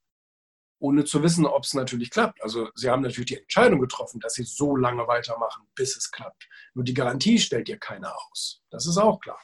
[0.80, 2.42] ohne zu wissen, ob es natürlich klappt.
[2.42, 6.48] Also sie haben natürlich die Entscheidung getroffen, dass sie so lange weitermachen, bis es klappt.
[6.74, 8.62] Nur die Garantie stellt dir keiner aus.
[8.70, 9.40] Das ist auch klar.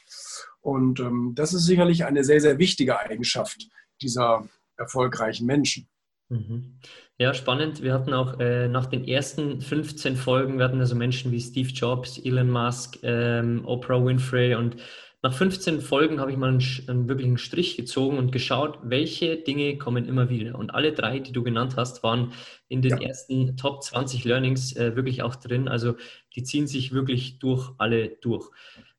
[0.60, 3.68] Und ähm, das ist sicherlich eine sehr, sehr wichtige Eigenschaft
[4.00, 5.88] dieser erfolgreichen Menschen.
[6.28, 6.78] Mhm.
[7.18, 7.82] Ja, spannend.
[7.82, 11.68] Wir hatten auch äh, nach den ersten 15 Folgen, wir hatten also Menschen wie Steve
[11.68, 14.76] Jobs, Elon Musk, ähm, Oprah Winfrey und
[15.26, 19.76] nach 15 Folgen habe ich mal einen, einen wirklichen Strich gezogen und geschaut, welche Dinge
[19.76, 20.56] kommen immer wieder.
[20.56, 22.32] Und alle drei, die du genannt hast, waren
[22.68, 23.08] in den ja.
[23.08, 25.66] ersten Top 20 Learnings äh, wirklich auch drin.
[25.66, 25.96] Also
[26.36, 28.48] die ziehen sich wirklich durch alle durch.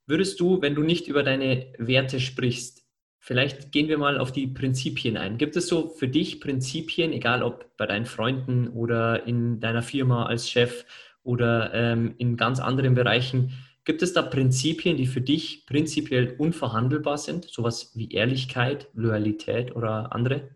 [0.06, 2.86] Würdest du, wenn du nicht über deine Werte sprichst,
[3.20, 5.38] vielleicht gehen wir mal auf die Prinzipien ein.
[5.38, 10.26] Gibt es so für dich Prinzipien, egal ob bei deinen Freunden oder in deiner Firma
[10.26, 10.84] als Chef
[11.24, 13.54] oder ähm, in ganz anderen Bereichen,
[13.88, 17.45] Gibt es da Prinzipien, die für dich prinzipiell unverhandelbar sind?
[17.45, 20.50] Sowas wie Ehrlichkeit, Loyalität oder andere?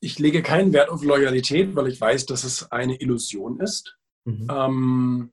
[0.00, 3.98] Ich lege keinen Wert auf Loyalität, weil ich weiß, dass es eine Illusion ist.
[4.24, 4.48] Mhm.
[4.50, 5.32] Ähm,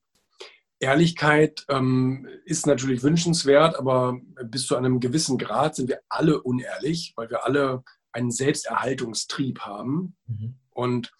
[0.81, 7.13] Ehrlichkeit ähm, ist natürlich wünschenswert, aber bis zu einem gewissen Grad sind wir alle unehrlich,
[7.15, 10.17] weil wir alle einen Selbsterhaltungstrieb haben.
[10.25, 10.55] Mhm.
[10.71, 11.13] Und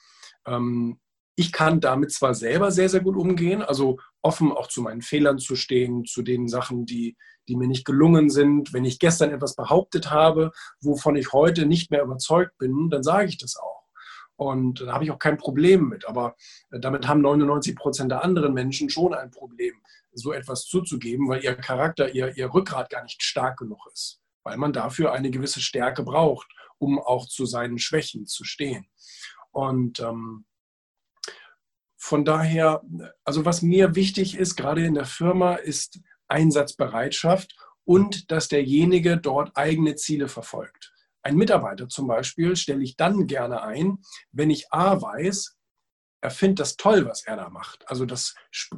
[0.46, 1.00] ähm,
[1.38, 5.40] ich kann damit zwar selber sehr, sehr gut umgehen, also offen auch zu meinen Fehlern
[5.40, 7.16] zu stehen, zu den Sachen, die,
[7.48, 8.74] die mir nicht gelungen sind.
[8.74, 13.30] Wenn ich gestern etwas behauptet habe, wovon ich heute nicht mehr überzeugt bin, dann sage
[13.30, 13.86] ich das auch.
[14.36, 16.06] Und da habe ich auch kein Problem mit.
[16.10, 16.36] Aber
[16.72, 19.76] äh, damit haben 99 Prozent der anderen Menschen schon ein Problem,
[20.12, 24.20] so etwas zuzugeben, weil ihr Charakter, ihr, ihr Rückgrat gar nicht stark genug ist.
[24.44, 26.48] Weil man dafür eine gewisse Stärke braucht,
[26.80, 28.88] um auch zu seinen Schwächen zu stehen.
[29.52, 30.46] Und ähm,
[32.08, 32.82] von daher,
[33.26, 39.58] also was mir wichtig ist, gerade in der Firma, ist Einsatzbereitschaft und dass derjenige dort
[39.58, 40.94] eigene Ziele verfolgt.
[41.22, 43.98] Ein Mitarbeiter zum Beispiel stelle ich dann gerne ein,
[44.32, 45.58] wenn ich A weiß,
[46.22, 47.84] er findet das toll, was er da macht.
[47.90, 48.36] Also das,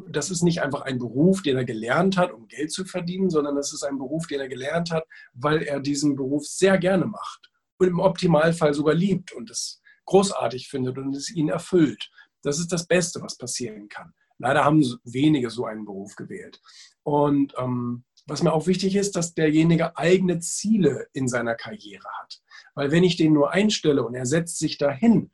[0.08, 3.56] das ist nicht einfach ein Beruf, den er gelernt hat, um Geld zu verdienen, sondern
[3.56, 7.52] das ist ein Beruf, den er gelernt hat, weil er diesen Beruf sehr gerne macht
[7.78, 12.10] und im Optimalfall sogar liebt und es großartig findet und es ihn erfüllt.
[12.44, 14.14] Das ist das Beste, was passieren kann.
[14.38, 16.62] Leider haben wenige so einen Beruf gewählt.
[17.04, 22.42] Und ähm, was mir auch wichtig ist, dass derjenige eigene Ziele in seiner Karriere hat.
[22.76, 25.32] Weil wenn ich den nur einstelle und er setzt sich dahin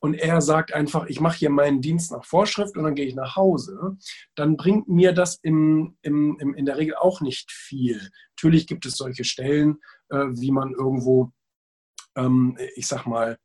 [0.00, 3.14] und er sagt einfach, ich mache hier meinen Dienst nach Vorschrift und dann gehe ich
[3.14, 3.96] nach Hause,
[4.36, 8.10] dann bringt mir das im, im, im, in der Regel auch nicht viel.
[8.36, 9.78] Natürlich gibt es solche Stellen,
[10.10, 11.32] äh, wie man irgendwo,
[12.16, 13.38] ähm, ich sag mal,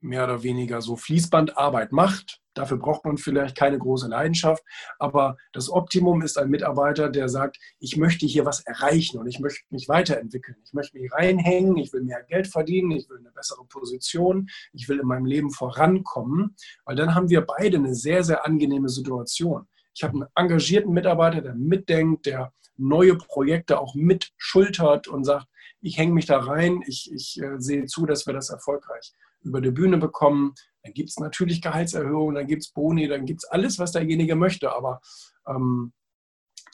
[0.00, 2.40] mehr oder weniger so Fließbandarbeit macht.
[2.54, 4.64] Dafür braucht man vielleicht keine große Leidenschaft,
[4.98, 9.38] aber das Optimum ist ein Mitarbeiter, der sagt, ich möchte hier was erreichen und ich
[9.38, 10.56] möchte mich weiterentwickeln.
[10.64, 14.88] Ich möchte mich reinhängen, ich will mehr Geld verdienen, ich will eine bessere Position, ich
[14.88, 19.68] will in meinem Leben vorankommen, weil dann haben wir beide eine sehr, sehr angenehme Situation.
[19.94, 25.46] Ich habe einen engagierten Mitarbeiter, der mitdenkt, der neue Projekte auch mitschultert und sagt,
[25.82, 29.60] ich hänge mich da rein, ich, ich äh, sehe zu, dass wir das erfolgreich über
[29.60, 30.54] die Bühne bekommen.
[30.82, 34.36] Dann gibt es natürlich Gehaltserhöhungen, dann gibt es Boni, dann gibt es alles, was derjenige
[34.36, 34.72] möchte.
[34.72, 35.00] Aber
[35.46, 35.92] ähm,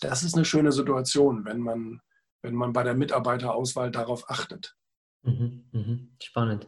[0.01, 2.01] das ist eine schöne Situation, wenn man,
[2.43, 4.77] wenn man bei der Mitarbeiterauswahl darauf achtet.
[5.23, 6.67] Mhm, mhm, spannend.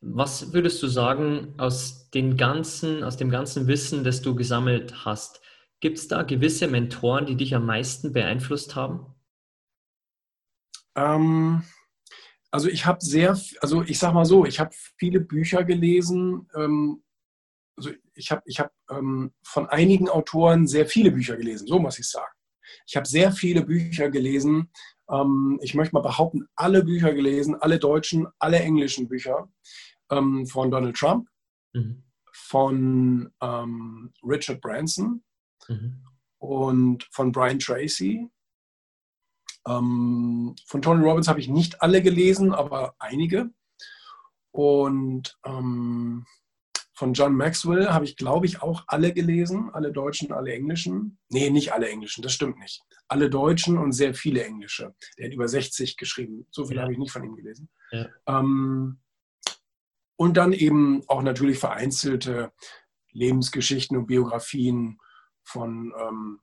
[0.00, 5.40] Was würdest du sagen aus, den ganzen, aus dem ganzen Wissen, das du gesammelt hast?
[5.80, 9.14] Gibt es da gewisse Mentoren, die dich am meisten beeinflusst haben?
[10.94, 11.62] Ähm,
[12.50, 16.48] also ich habe sehr, also ich sag mal so, ich habe viele Bücher gelesen.
[16.54, 17.02] Ähm,
[17.76, 21.98] also ich habe ich hab, ähm, von einigen Autoren sehr viele Bücher gelesen, so muss
[21.98, 22.32] ich sagen.
[22.86, 24.70] Ich habe sehr viele Bücher gelesen.
[25.10, 29.48] Ähm, ich möchte mal behaupten, alle Bücher gelesen, alle deutschen, alle englischen Bücher
[30.10, 31.28] ähm, von Donald Trump,
[31.72, 32.02] mhm.
[32.32, 35.22] von ähm, Richard Branson
[35.68, 36.02] mhm.
[36.38, 38.28] und von Brian Tracy.
[39.68, 43.50] Ähm, von Tony Robbins habe ich nicht alle gelesen, aber einige.
[44.50, 46.26] Und ähm,
[46.94, 51.18] von John Maxwell habe ich, glaube ich, auch alle gelesen, alle deutschen, alle englischen.
[51.28, 52.82] Nee, nicht alle englischen, das stimmt nicht.
[53.06, 54.94] Alle deutschen und sehr viele englische.
[55.16, 56.46] Der hat über 60 geschrieben.
[56.50, 56.82] So viel ja.
[56.82, 57.68] habe ich nicht von ihm gelesen.
[57.92, 58.08] Ja.
[58.26, 58.98] Ähm,
[60.16, 62.52] und dann eben auch natürlich vereinzelte
[63.12, 64.98] Lebensgeschichten und Biografien
[65.44, 66.40] von ähm,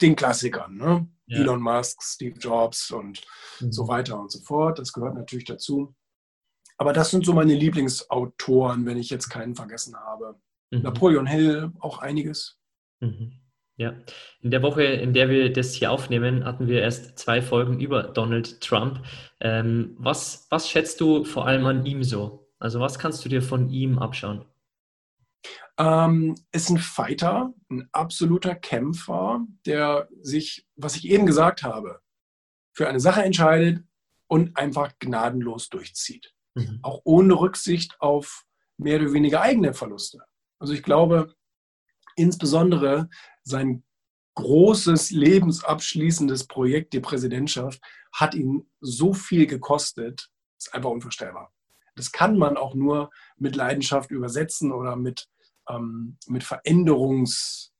[0.00, 0.76] den Klassikern.
[0.76, 1.08] Ne?
[1.26, 1.40] Ja.
[1.40, 3.22] Elon Musk, Steve Jobs und
[3.60, 3.72] mhm.
[3.72, 4.78] so weiter und so fort.
[4.78, 5.94] Das gehört natürlich dazu.
[6.78, 10.36] Aber das sind so meine Lieblingsautoren, wenn ich jetzt keinen vergessen habe.
[10.70, 10.82] Mhm.
[10.82, 12.58] Napoleon Hill, auch einiges.
[13.00, 13.32] Mhm.
[13.76, 13.94] Ja,
[14.40, 18.02] in der Woche, in der wir das hier aufnehmen, hatten wir erst zwei Folgen über
[18.02, 19.04] Donald Trump.
[19.40, 22.50] Ähm, was, was schätzt du vor allem an ihm so?
[22.58, 24.44] Also was kannst du dir von ihm abschauen?
[25.78, 32.00] Ähm, ist ein Fighter, ein absoluter Kämpfer, der sich, was ich eben gesagt habe,
[32.72, 33.84] für eine Sache entscheidet
[34.26, 36.80] und einfach gnadenlos durchzieht mhm.
[36.82, 38.44] auch ohne Rücksicht auf
[38.76, 40.20] mehr oder weniger eigene Verluste.
[40.58, 41.34] Also ich glaube,
[42.16, 43.08] insbesondere
[43.42, 43.84] sein
[44.34, 47.80] großes lebensabschließendes Projekt, die Präsidentschaft,
[48.12, 51.52] hat ihn so viel gekostet, ist einfach unvorstellbar.
[51.98, 55.28] Das kann man auch nur mit Leidenschaft übersetzen oder mit,
[55.68, 57.72] ähm, mit Veränderungswillen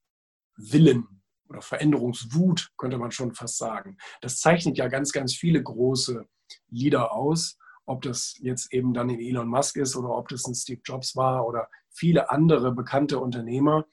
[1.47, 3.97] oder Veränderungswut, könnte man schon fast sagen.
[4.21, 6.27] Das zeichnet ja ganz, ganz viele große
[6.69, 7.57] Lieder aus
[7.89, 11.15] ob das jetzt eben dann in Elon Musk ist oder ob das ein Steve Jobs
[11.15, 13.85] war oder viele andere bekannte Unternehmer,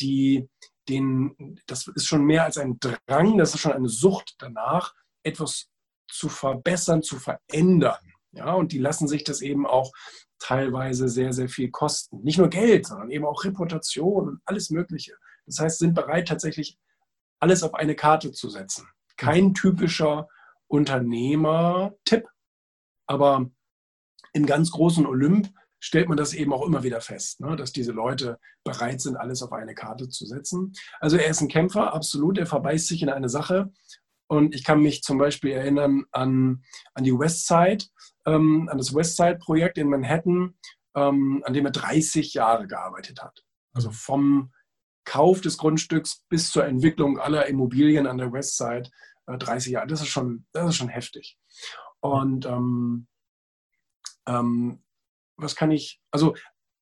[0.00, 0.48] die
[0.88, 5.68] den, das ist schon mehr als ein Drang, das ist schon eine Sucht danach, etwas
[6.08, 8.00] zu verbessern, zu verändern.
[8.32, 9.92] Ja, und die lassen sich das eben auch
[10.38, 12.22] teilweise sehr, sehr viel kosten.
[12.22, 15.14] Nicht nur Geld, sondern eben auch Reputation und alles Mögliche.
[15.46, 16.78] Das heißt, sind bereit, tatsächlich
[17.40, 18.86] alles auf eine Karte zu setzen.
[19.16, 20.28] Kein typischer
[20.68, 22.26] Unternehmer-Tipp,
[23.06, 23.50] aber
[24.32, 27.92] im ganz großen Olymp stellt man das eben auch immer wieder fest, ne, dass diese
[27.92, 30.72] Leute bereit sind, alles auf eine Karte zu setzen.
[31.00, 33.72] Also er ist ein Kämpfer, absolut, er verbeißt sich in eine Sache.
[34.32, 36.64] Und ich kann mich zum Beispiel erinnern an,
[36.94, 37.84] an die Westside,
[38.24, 40.54] ähm, an das Westside-Projekt in Manhattan,
[40.96, 43.44] ähm, an dem er 30 Jahre gearbeitet hat.
[43.74, 44.50] Also vom
[45.04, 48.88] Kauf des Grundstücks bis zur Entwicklung aller Immobilien an der Westside
[49.26, 49.86] äh, 30 Jahre.
[49.86, 51.36] Das ist schon, das ist schon heftig.
[52.00, 53.08] Und ähm,
[54.26, 54.82] ähm,
[55.36, 56.34] was kann ich, also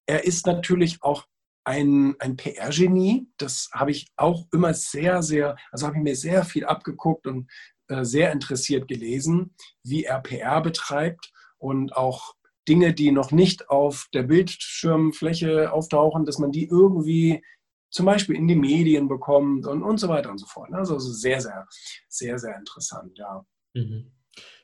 [0.06, 1.26] er ist natürlich auch
[1.64, 3.28] ein, ein PR-Genie.
[3.36, 7.50] Das habe ich auch immer sehr, sehr, also habe ich mir sehr viel abgeguckt und
[7.88, 12.34] äh, sehr interessiert gelesen, wie er PR betreibt und auch
[12.68, 17.42] Dinge, die noch nicht auf der Bildschirmfläche auftauchen, dass man die irgendwie
[17.90, 20.72] zum Beispiel in die Medien bekommt und, und so weiter und so fort.
[20.72, 21.66] Also sehr, sehr,
[22.08, 23.44] sehr, sehr interessant, ja.
[23.74, 24.12] Mhm.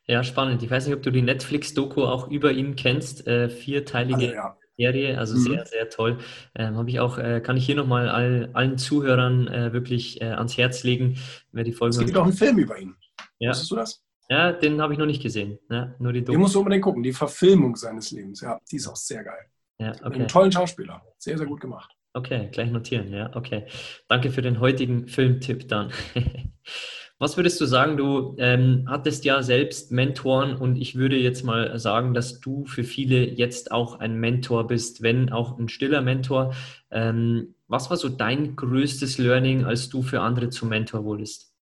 [0.07, 0.63] Ja, spannend.
[0.63, 3.27] Ich weiß nicht, ob du die Netflix-Doku auch über ihn kennst.
[3.27, 4.59] Äh, vierteilige also, ja.
[4.77, 5.41] Serie, also mhm.
[5.41, 6.19] sehr, sehr toll.
[6.55, 10.27] Ähm, Habe ich auch, äh, kann ich hier nochmal all, allen Zuhörern äh, wirklich äh,
[10.27, 11.19] ans Herz legen,
[11.53, 11.97] wer die Folge.
[11.97, 12.95] Es gibt auch einen Film über ihn.
[13.39, 13.51] Ja.
[13.51, 14.03] Wusstest du das?
[14.29, 15.59] Ja, den habe ich noch nicht gesehen.
[15.71, 16.25] Ja, nur die.
[16.25, 18.41] Den musst du unbedingt gucken, die Verfilmung seines Lebens.
[18.41, 19.47] Ja, die ist auch sehr geil.
[19.79, 20.05] Ja, okay.
[20.05, 21.03] Mit einem tollen Schauspieler.
[21.19, 21.91] Sehr, sehr gut gemacht.
[22.17, 23.67] Okay, gleich notieren, ja, okay.
[24.09, 25.93] Danke für den heutigen Filmtipp dann.
[27.19, 27.97] Was würdest du sagen?
[27.97, 32.85] Du ähm, hattest ja selbst Mentoren und ich würde jetzt mal sagen, dass du für
[32.85, 36.55] viele jetzt auch ein Mentor bist, wenn auch ein stiller Mentor.
[36.91, 41.55] Ähm, was war so dein größtes Learning, als du für andere zum Mentor wurdest?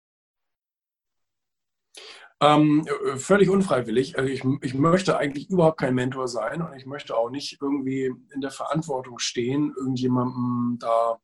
[2.42, 2.88] Ähm,
[3.18, 4.18] völlig unfreiwillig.
[4.18, 8.12] Also ich, ich möchte eigentlich überhaupt kein Mentor sein und ich möchte auch nicht irgendwie
[8.34, 11.20] in der Verantwortung stehen, irgendjemandem da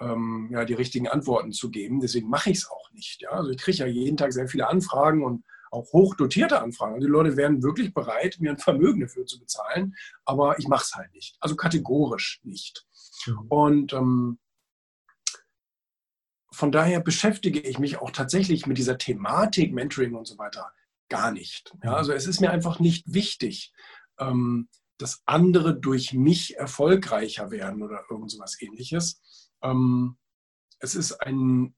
[0.00, 2.00] ähm, ja, die richtigen Antworten zu geben.
[2.00, 3.22] Deswegen mache ich es auch nicht.
[3.22, 3.30] Ja?
[3.30, 7.00] Also ich kriege ja jeden Tag sehr viele Anfragen und auch hochdotierte Anfragen.
[7.00, 10.94] Die Leute wären wirklich bereit, mir ein Vermögen dafür zu bezahlen, aber ich mache es
[10.94, 11.36] halt nicht.
[11.40, 12.86] Also kategorisch nicht.
[13.26, 13.38] Mhm.
[13.48, 14.38] Und ähm,
[16.52, 20.72] von daher beschäftige ich mich auch tatsächlich mit dieser Thematik Mentoring und so weiter
[21.08, 21.74] gar nicht.
[21.84, 23.72] Ja, also es ist mir einfach nicht wichtig,
[24.18, 29.20] ähm, dass andere durch mich erfolgreicher werden oder irgend sowas ähnliches.
[29.62, 30.16] Ähm,
[30.80, 31.74] es ist ein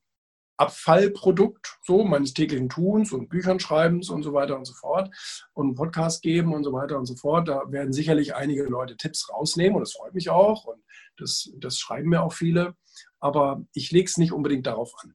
[0.59, 5.09] Abfallprodukt so meines täglichen Tuns und Büchern schreibens und so weiter und so fort
[5.55, 7.47] und Podcast geben und so weiter und so fort.
[7.47, 10.83] Da werden sicherlich einige Leute Tipps rausnehmen und das freut mich auch und
[11.17, 12.75] das, das schreiben mir auch viele.
[13.21, 15.15] Aber ich lege es nicht unbedingt darauf an.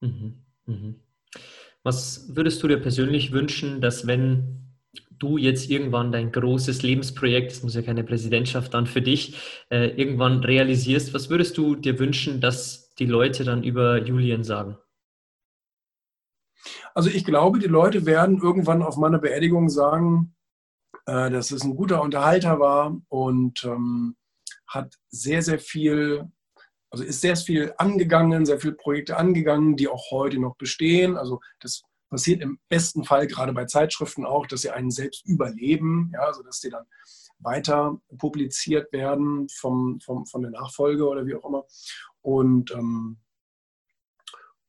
[0.00, 0.44] Mhm.
[0.66, 1.00] Mhm.
[1.84, 4.65] Was würdest du dir persönlich wünschen, dass wenn
[5.18, 9.36] du jetzt irgendwann dein großes Lebensprojekt, es muss ja keine Präsidentschaft dann für dich,
[9.70, 14.78] äh, irgendwann realisierst, was würdest du dir wünschen, dass die Leute dann über Julian sagen?
[16.94, 20.34] Also ich glaube, die Leute werden irgendwann auf meiner Beerdigung sagen,
[21.06, 24.16] äh, dass es ein guter Unterhalter war und ähm,
[24.66, 26.30] hat sehr, sehr viel,
[26.90, 31.16] also ist sehr viel angegangen, sehr viele Projekte angegangen, die auch heute noch bestehen.
[31.16, 36.10] Also das passiert im besten Fall gerade bei Zeitschriften auch, dass sie einen selbst überleben,
[36.14, 36.86] ja, also dass die dann
[37.38, 41.64] weiter publiziert werden vom, vom, von der Nachfolge oder wie auch immer.
[42.22, 43.18] Und, ähm,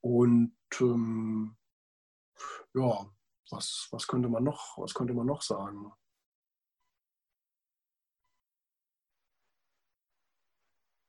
[0.01, 1.55] und ähm,
[2.73, 3.09] ja,
[3.49, 5.91] was, was, könnte man noch, was könnte man noch sagen?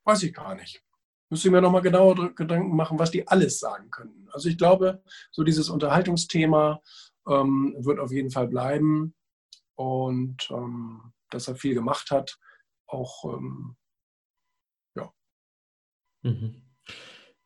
[0.05, 0.83] Weiß ich gar nicht.
[1.31, 4.29] Müsste ich mir nochmal genauer Gedanken machen, was die alles sagen könnten.
[4.31, 6.81] Also ich glaube, so dieses Unterhaltungsthema
[7.29, 9.15] ähm, wird auf jeden Fall bleiben
[9.75, 12.39] und ähm, dass er viel gemacht hat,
[12.87, 13.77] auch ähm,
[14.97, 15.13] ja.
[16.23, 16.63] Mhm.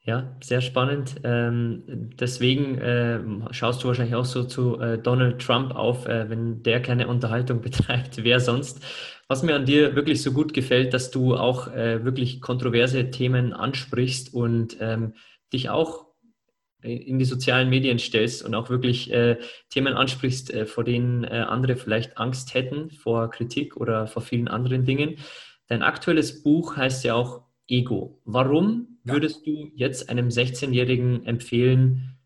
[0.05, 1.21] Ja, sehr spannend.
[1.23, 1.85] Ähm,
[2.19, 3.21] deswegen äh,
[3.53, 7.61] schaust du wahrscheinlich auch so zu äh, Donald Trump auf, äh, wenn der keine Unterhaltung
[7.63, 8.83] betreibt, wer sonst.
[9.29, 13.53] Was mir an dir wirklich so gut gefällt, dass du auch äh, wirklich kontroverse Themen
[13.53, 15.15] ansprichst und ähm,
[15.53, 16.07] dich auch
[16.83, 19.39] in die sozialen Medien stellst und auch wirklich äh,
[19.71, 24.85] Themen ansprichst, äh, vor denen andere vielleicht Angst hätten, vor Kritik oder vor vielen anderen
[24.85, 25.17] Dingen.
[25.69, 28.21] Dein aktuelles Buch heißt ja auch Ego.
[28.25, 32.19] Warum würdest du jetzt einem 16-Jährigen empfehlen,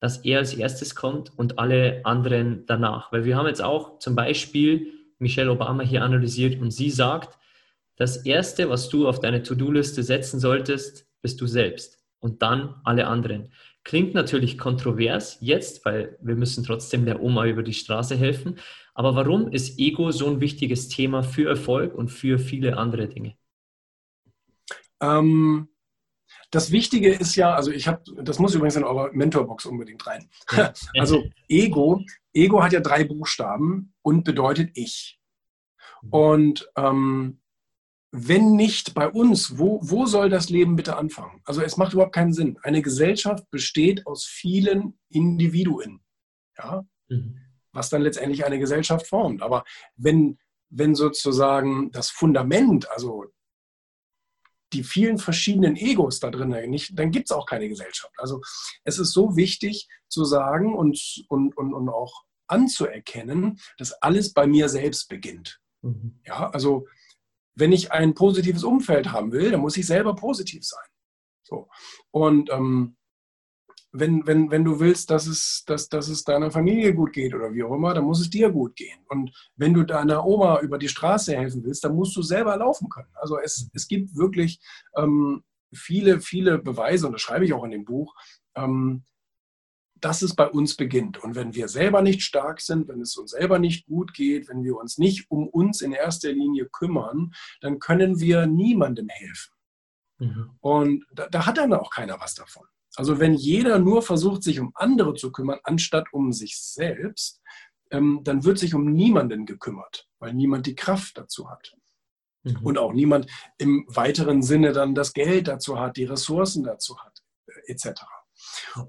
[0.00, 3.10] dass er als erstes kommt und alle anderen danach?
[3.12, 4.92] Weil wir haben jetzt auch zum Beispiel
[5.24, 7.38] Michelle Obama hier analysiert und sie sagt,
[7.96, 13.06] das Erste, was du auf deine To-Do-Liste setzen solltest, bist du selbst und dann alle
[13.06, 13.50] anderen.
[13.84, 18.58] Klingt natürlich kontrovers jetzt, weil wir müssen trotzdem der Oma über die Straße helfen.
[18.94, 23.36] Aber warum ist Ego so ein wichtiges Thema für Erfolg und für viele andere Dinge?
[25.00, 25.68] Ähm,
[26.54, 30.28] das Wichtige ist ja, also ich habe, das muss übrigens in eure Mentorbox unbedingt rein.
[30.98, 35.18] also Ego, Ego hat ja drei Buchstaben und bedeutet ich.
[36.10, 37.40] Und ähm,
[38.12, 41.40] wenn nicht bei uns, wo, wo soll das Leben bitte anfangen?
[41.44, 42.58] Also es macht überhaupt keinen Sinn.
[42.62, 46.00] Eine Gesellschaft besteht aus vielen Individuen,
[46.56, 46.84] ja?
[47.08, 47.38] Mhm.
[47.72, 49.42] was dann letztendlich eine Gesellschaft formt.
[49.42, 49.64] Aber
[49.96, 50.38] wenn,
[50.68, 53.24] wenn sozusagen das Fundament, also
[54.74, 58.14] die vielen verschiedenen Egos da drin nicht, dann gibt es auch keine Gesellschaft.
[58.18, 58.40] Also
[58.84, 64.46] es ist so wichtig zu sagen und, und, und, und auch anzuerkennen, dass alles bei
[64.46, 65.60] mir selbst beginnt.
[65.82, 66.20] Mhm.
[66.26, 66.86] Ja, also
[67.54, 70.86] wenn ich ein positives Umfeld haben will, dann muss ich selber positiv sein.
[71.42, 71.68] So.
[72.10, 72.96] Und ähm,
[73.96, 77.54] wenn, wenn, wenn du willst, dass es, dass, dass es deiner Familie gut geht oder
[77.54, 78.98] wie auch immer, dann muss es dir gut gehen.
[79.08, 82.88] Und wenn du deiner Oma über die Straße helfen willst, dann musst du selber laufen
[82.88, 83.12] können.
[83.14, 84.58] Also es, es gibt wirklich
[84.96, 88.16] ähm, viele, viele Beweise, und das schreibe ich auch in dem Buch,
[88.56, 89.04] ähm,
[90.00, 91.22] dass es bei uns beginnt.
[91.22, 94.64] Und wenn wir selber nicht stark sind, wenn es uns selber nicht gut geht, wenn
[94.64, 99.54] wir uns nicht um uns in erster Linie kümmern, dann können wir niemandem helfen.
[100.18, 100.50] Mhm.
[100.58, 102.66] Und da, da hat dann auch keiner was davon.
[102.96, 107.40] Also wenn jeder nur versucht, sich um andere zu kümmern, anstatt um sich selbst,
[107.90, 111.74] ähm, dann wird sich um niemanden gekümmert, weil niemand die Kraft dazu hat.
[112.44, 112.58] Mhm.
[112.62, 113.26] Und auch niemand
[113.58, 118.02] im weiteren Sinne dann das Geld dazu hat, die Ressourcen dazu hat, äh, etc.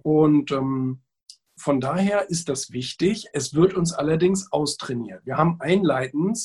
[0.04, 1.04] Und ähm,
[1.58, 3.28] von daher ist das wichtig.
[3.34, 5.26] Es wird uns allerdings austrainiert.
[5.26, 6.38] Wir haben einleitend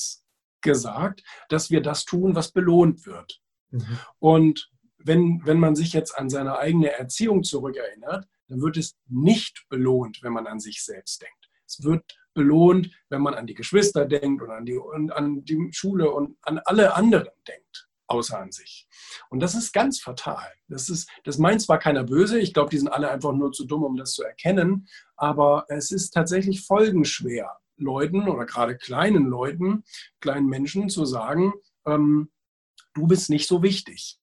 [0.61, 3.41] gesagt, dass wir das tun, was belohnt wird.
[3.71, 3.99] Mhm.
[4.19, 4.70] Und
[5.05, 10.21] wenn, wenn man sich jetzt an seine eigene Erziehung zurückerinnert, dann wird es nicht belohnt,
[10.23, 11.49] wenn man an sich selbst denkt.
[11.65, 15.69] Es wird belohnt, wenn man an die Geschwister denkt und an die, und an die
[15.71, 18.87] Schule und an alle anderen denkt, außer an sich.
[19.29, 20.51] Und das ist ganz fatal.
[20.67, 23.65] Das, ist, das meint zwar keiner böse, ich glaube, die sind alle einfach nur zu
[23.65, 29.83] dumm, um das zu erkennen, aber es ist tatsächlich folgenschwer, Leuten oder gerade kleinen Leuten,
[30.19, 31.53] kleinen Menschen zu sagen,
[31.85, 32.31] ähm,
[32.93, 34.19] du bist nicht so wichtig.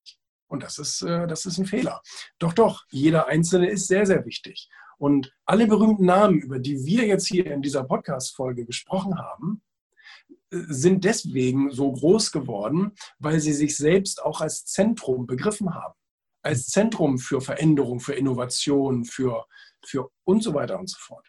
[0.49, 2.03] Und das ist, äh, das ist ein Fehler.
[2.39, 4.69] Doch, doch, jeder Einzelne ist sehr, sehr wichtig.
[4.99, 9.63] Und alle berühmten Namen, über die wir jetzt hier in dieser Podcast-Folge gesprochen haben,
[10.51, 15.95] sind deswegen so groß geworden, weil sie sich selbst auch als Zentrum begriffen haben.
[16.43, 19.47] Als Zentrum für Veränderung, für Innovation, für,
[19.85, 21.29] für und so weiter und so fort.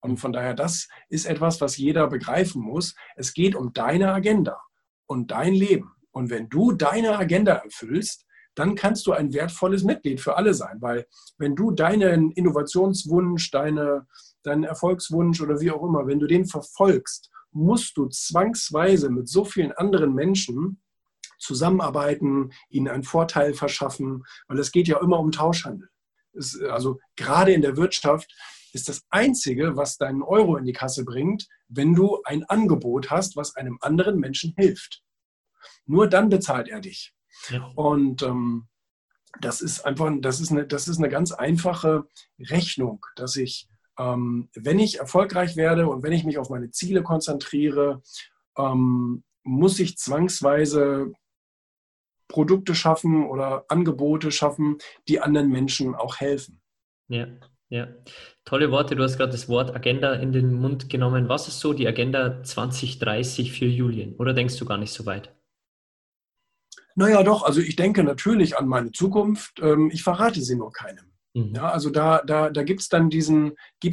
[0.00, 2.94] Und von daher, das ist etwas, was jeder begreifen muss.
[3.16, 4.58] Es geht um deine Agenda
[5.06, 5.92] und dein Leben.
[6.10, 8.24] Und wenn du deine Agenda erfüllst,
[8.60, 10.82] dann kannst du ein wertvolles Mitglied für alle sein.
[10.82, 11.06] Weil
[11.38, 14.06] wenn du deinen Innovationswunsch, deine,
[14.42, 19.46] deinen Erfolgswunsch oder wie auch immer, wenn du den verfolgst, musst du zwangsweise mit so
[19.46, 20.78] vielen anderen Menschen
[21.38, 25.88] zusammenarbeiten, ihnen einen Vorteil verschaffen, weil es geht ja immer um Tauschhandel.
[26.34, 28.30] Es, also gerade in der Wirtschaft
[28.74, 33.36] ist das Einzige, was deinen Euro in die Kasse bringt, wenn du ein Angebot hast,
[33.36, 35.02] was einem anderen Menschen hilft.
[35.86, 37.14] Nur dann bezahlt er dich.
[37.50, 37.70] Ja.
[37.74, 38.66] Und ähm,
[39.40, 42.04] das ist einfach, das ist, eine, das ist eine ganz einfache
[42.38, 43.68] Rechnung, dass ich,
[43.98, 48.02] ähm, wenn ich erfolgreich werde und wenn ich mich auf meine Ziele konzentriere,
[48.58, 51.12] ähm, muss ich zwangsweise
[52.28, 54.78] Produkte schaffen oder Angebote schaffen,
[55.08, 56.60] die anderen Menschen auch helfen.
[57.08, 57.26] Ja,
[57.68, 57.88] ja.
[58.44, 58.96] Tolle Worte.
[58.96, 61.28] Du hast gerade das Wort Agenda in den Mund genommen.
[61.28, 64.14] Was ist so die Agenda 2030 für Julien?
[64.16, 65.32] Oder denkst du gar nicht so weit?
[67.00, 69.58] Naja, doch, also ich denke natürlich an meine Zukunft.
[69.62, 71.06] Ähm, ich verrate sie nur keinem.
[71.32, 71.54] Mhm.
[71.54, 73.52] Ja, also da, da, da gibt es dann, diesen,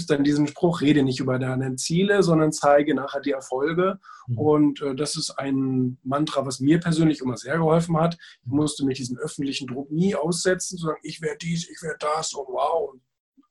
[0.10, 3.98] dann diesen Spruch, rede nicht über deine Ziele, sondern zeige nachher die Erfolge.
[4.28, 4.38] Mhm.
[4.38, 8.18] Und äh, das ist ein Mantra, was mir persönlich immer sehr geholfen hat.
[8.42, 12.00] Ich musste mich diesen öffentlichen Druck nie aussetzen, zu sagen, ich werde dies, ich werde
[12.02, 13.02] das und wow und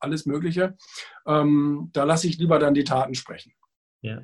[0.00, 0.76] alles Mögliche.
[1.26, 3.54] Ähm, da lasse ich lieber dann die Taten sprechen.
[4.02, 4.20] Ja.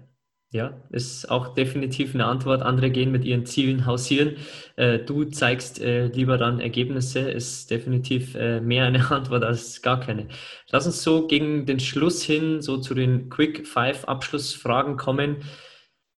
[0.52, 2.60] Ja, ist auch definitiv eine Antwort.
[2.60, 4.36] Andere gehen mit ihren Zielen hausieren.
[4.76, 9.98] Äh, du zeigst äh, lieber dann Ergebnisse, ist definitiv äh, mehr eine Antwort als gar
[9.98, 10.28] keine.
[10.70, 15.38] Lass uns so gegen den Schluss hin so zu den Quick Five Abschlussfragen kommen.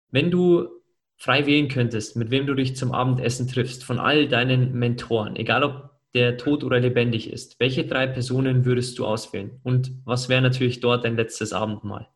[0.09, 0.67] Wenn du
[1.15, 5.63] frei wählen könntest, mit wem du dich zum Abendessen triffst, von all deinen Mentoren, egal
[5.63, 9.59] ob der tot oder lebendig ist, welche drei Personen würdest du auswählen?
[9.61, 12.07] Und was wäre natürlich dort dein letztes Abendmahl?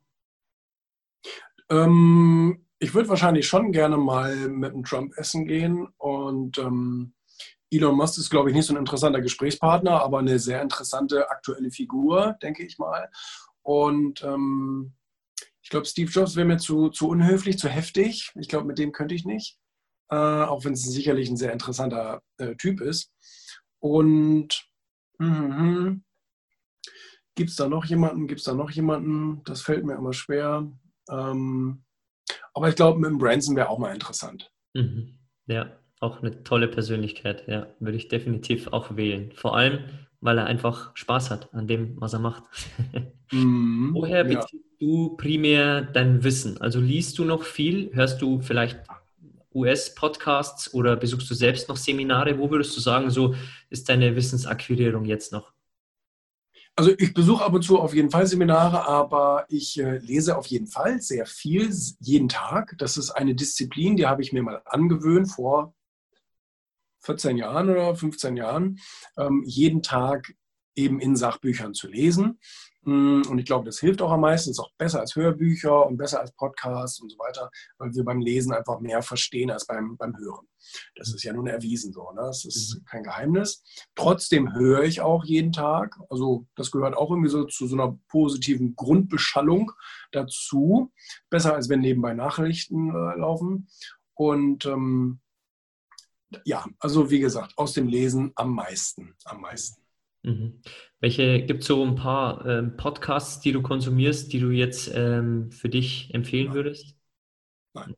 [1.69, 7.13] Ähm, ich würde wahrscheinlich schon gerne mal mit dem Trump essen gehen und ähm,
[7.69, 11.69] Elon Musk ist, glaube ich, nicht so ein interessanter Gesprächspartner, aber eine sehr interessante aktuelle
[11.71, 13.09] Figur, denke ich mal.
[13.61, 14.93] Und ähm,
[15.61, 18.31] ich glaube, Steve Jobs wäre mir zu, zu unhöflich, zu heftig.
[18.39, 19.59] Ich glaube, mit dem könnte ich nicht,
[20.09, 23.11] äh, auch wenn es sicherlich ein sehr interessanter äh, Typ ist.
[23.79, 24.65] Und
[25.19, 26.05] hm,
[27.35, 28.27] gibt es da noch jemanden?
[28.27, 29.43] Gibt es da noch jemanden?
[29.43, 30.71] Das fällt mir immer schwer.
[31.09, 31.83] Ähm,
[32.53, 34.51] aber ich glaube, mit dem Branson wäre auch mal interessant.
[34.73, 35.17] Mhm.
[35.45, 37.47] Ja, auch eine tolle Persönlichkeit.
[37.47, 39.31] Ja, würde ich definitiv auch wählen.
[39.33, 39.79] Vor allem,
[40.21, 42.43] weil er einfach Spaß hat an dem, was er macht.
[43.29, 43.89] Mhm.
[43.93, 44.87] Woher beziehst ja.
[44.87, 46.61] du primär dein Wissen?
[46.61, 47.93] Also liest du noch viel?
[47.93, 48.79] Hörst du vielleicht
[49.53, 52.39] US-Podcasts oder besuchst du selbst noch Seminare?
[52.39, 53.35] Wo würdest du sagen, so
[53.69, 55.51] ist deine Wissensakquirierung jetzt noch?
[56.77, 60.45] Also ich besuche ab und zu auf jeden Fall Seminare, aber ich äh, lese auf
[60.45, 62.75] jeden Fall sehr viel, jeden Tag.
[62.77, 65.73] Das ist eine Disziplin, die habe ich mir mal angewöhnt vor
[66.99, 68.79] 14 Jahren oder 15 Jahren,
[69.17, 70.35] ähm, jeden Tag
[70.75, 72.39] eben in Sachbüchern zu lesen.
[72.87, 74.49] Und ich glaube, das hilft auch am meisten.
[74.49, 78.21] Ist auch besser als Hörbücher und besser als Podcasts und so weiter, weil wir beim
[78.21, 80.47] Lesen einfach mehr verstehen als beim, beim Hören.
[80.95, 82.11] Das ist ja nun erwiesen so.
[82.13, 82.21] Ne?
[82.21, 82.85] Das ist mhm.
[82.85, 83.61] kein Geheimnis.
[83.95, 85.99] Trotzdem höre ich auch jeden Tag.
[86.09, 89.73] Also das gehört auch irgendwie so zu so einer positiven Grundbeschallung
[90.13, 90.93] dazu.
[91.29, 93.67] Besser als wenn nebenbei Nachrichten äh, laufen.
[94.13, 95.19] Und ähm,
[96.45, 99.13] ja, also wie gesagt, aus dem Lesen am meisten.
[99.25, 99.86] Am meisten.
[100.27, 100.59] Mhm.
[100.99, 105.51] Welche gibt es so ein paar ähm, Podcasts, die du konsumierst, die du jetzt ähm,
[105.51, 106.55] für dich empfehlen Nein.
[106.55, 106.95] würdest?
[107.73, 107.95] Nein.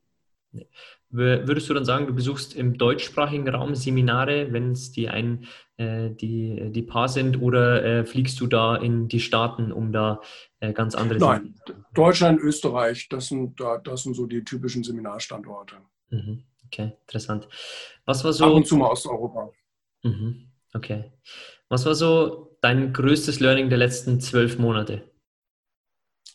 [0.51, 0.67] Nee.
[1.11, 6.11] Würdest du dann sagen, du besuchst im deutschsprachigen Raum Seminare, wenn es die ein, äh,
[6.11, 10.21] die, die paar sind, oder äh, fliegst du da in die Staaten, um da
[10.59, 11.85] äh, ganz andere Nein, Seminare?
[11.95, 15.77] Deutschland, Österreich, das sind, das sind so die typischen Seminarstandorte.
[16.11, 16.43] Mhm.
[16.67, 17.47] Okay, interessant.
[18.05, 18.45] Was war so.
[18.45, 19.51] Ab und zu mal Osteuropa.
[20.03, 20.51] Mhm.
[20.75, 21.11] Okay.
[21.69, 25.09] Was war so dein größtes Learning der letzten zwölf Monate?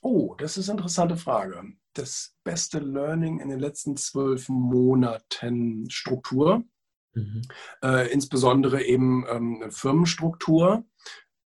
[0.00, 1.60] Oh, das ist eine interessante Frage.
[1.92, 6.64] Das beste Learning in den letzten zwölf Monaten Struktur,
[7.14, 7.42] mhm.
[7.82, 10.84] äh, insbesondere eben ähm, Firmenstruktur.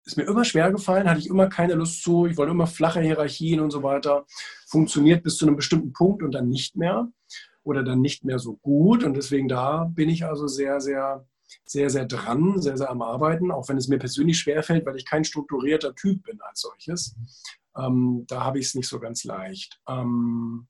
[0.04, 2.26] Ist mir immer schwer gefallen, hatte ich immer keine Lust zu.
[2.26, 4.26] Ich wollte immer flache Hierarchien und so weiter.
[4.66, 7.08] Funktioniert bis zu einem bestimmten Punkt und dann nicht mehr
[7.62, 9.04] oder dann nicht mehr so gut.
[9.04, 11.26] Und deswegen da bin ich also sehr, sehr
[11.64, 15.06] sehr, sehr dran, sehr, sehr am Arbeiten, auch wenn es mir persönlich schwerfällt, weil ich
[15.06, 17.14] kein strukturierter Typ bin als solches.
[17.76, 19.80] Ähm, da habe ich es nicht so ganz leicht.
[19.88, 20.68] Ähm,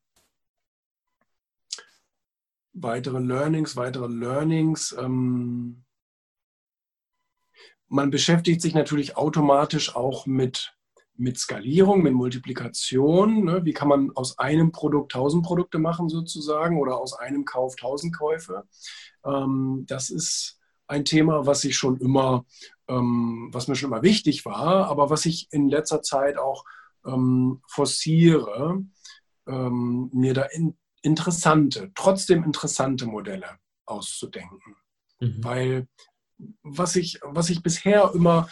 [2.73, 4.95] weitere Learnings, weitere Learnings.
[4.97, 5.83] Ähm,
[7.87, 10.75] man beschäftigt sich natürlich automatisch auch mit,
[11.15, 13.45] mit Skalierung, mit Multiplikation.
[13.45, 13.65] Ne?
[13.65, 18.15] Wie kann man aus einem Produkt tausend Produkte machen sozusagen oder aus einem Kauf tausend
[18.15, 18.63] Käufe?
[19.25, 20.58] Ähm, das ist
[20.89, 22.45] ein Thema, was ich schon immer,
[22.87, 26.65] ähm, was mir schon immer wichtig war, aber was ich in letzter Zeit auch
[27.05, 28.83] ähm, forciere,
[29.47, 34.75] ähm, mir da in, interessante, trotzdem interessante Modelle auszudenken.
[35.19, 35.43] Mhm.
[35.43, 35.87] Weil
[36.63, 38.49] was ich, was ich bisher immer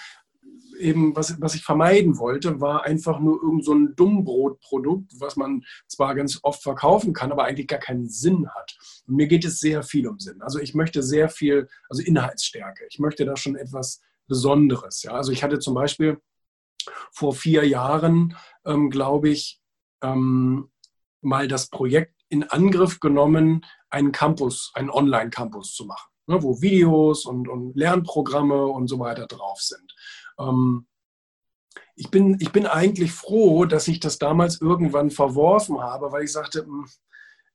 [0.78, 6.16] eben, was, was ich vermeiden wollte, war einfach nur irgend so Dummbrotprodukt, was man zwar
[6.16, 8.78] ganz oft verkaufen kann, aber eigentlich gar keinen Sinn hat.
[9.08, 10.42] Und mir geht es sehr viel um Sinn.
[10.42, 12.86] Also ich möchte sehr viel, also Inhaltsstärke.
[12.90, 15.04] Ich möchte da schon etwas Besonderes.
[15.04, 15.12] Ja?
[15.12, 16.18] Also ich hatte zum Beispiel
[17.12, 19.62] vor vier Jahren, ähm, glaube ich,
[20.02, 20.70] ähm,
[21.22, 27.26] mal das Projekt in Angriff genommen, einen Campus, einen Online-Campus zu machen, ne, wo Videos
[27.26, 29.94] und, und, Lernprogramme und so weiter drauf sind.
[30.40, 30.88] Ähm,
[31.96, 36.32] ich, bin, ich bin eigentlich froh, dass ich das damals irgendwann verworfen habe, weil ich
[36.32, 36.88] sagte, hm,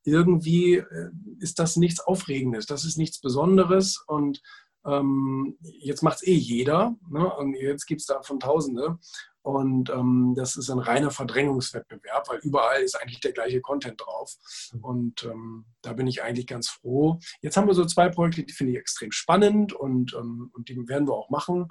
[0.04, 4.42] irgendwie äh, ist das nichts Aufregendes, das ist nichts Besonderes und
[4.84, 7.32] ähm, jetzt macht es eh jeder ne?
[7.36, 8.98] und jetzt gibt es davon Tausende
[9.42, 14.36] und ähm, das ist ein reiner Verdrängungswettbewerb, weil überall ist eigentlich der gleiche Content drauf.
[14.80, 17.18] Und ähm, da bin ich eigentlich ganz froh.
[17.40, 20.88] Jetzt haben wir so zwei Projekte, die finde ich extrem spannend und, ähm, und die
[20.88, 21.68] werden wir auch machen.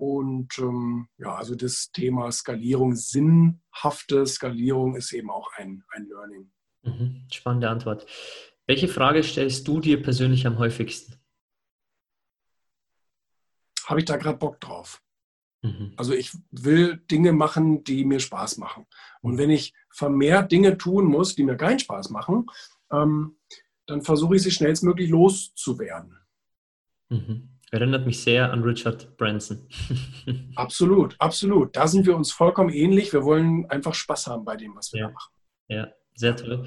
[0.00, 6.50] Und ähm, ja, also das Thema Skalierung, sinnhafte Skalierung ist eben auch ein, ein Learning.
[6.80, 8.06] Mhm, spannende Antwort.
[8.66, 11.16] Welche Frage stellst du dir persönlich am häufigsten?
[13.84, 15.02] Habe ich da gerade Bock drauf?
[15.60, 15.92] Mhm.
[15.98, 18.86] Also ich will Dinge machen, die mir Spaß machen.
[19.20, 22.46] Und wenn ich vermehrt Dinge tun muss, die mir keinen Spaß machen,
[22.90, 23.36] ähm,
[23.84, 26.16] dann versuche ich sie schnellstmöglich loszuwerden.
[27.10, 27.50] Mhm.
[27.72, 29.68] Erinnert mich sehr an Richard Branson.
[30.56, 31.76] absolut, absolut.
[31.76, 33.12] Da sind wir uns vollkommen ähnlich.
[33.12, 35.06] Wir wollen einfach Spaß haben bei dem, was wir ja.
[35.06, 35.32] da machen.
[35.68, 36.66] Ja, sehr toll.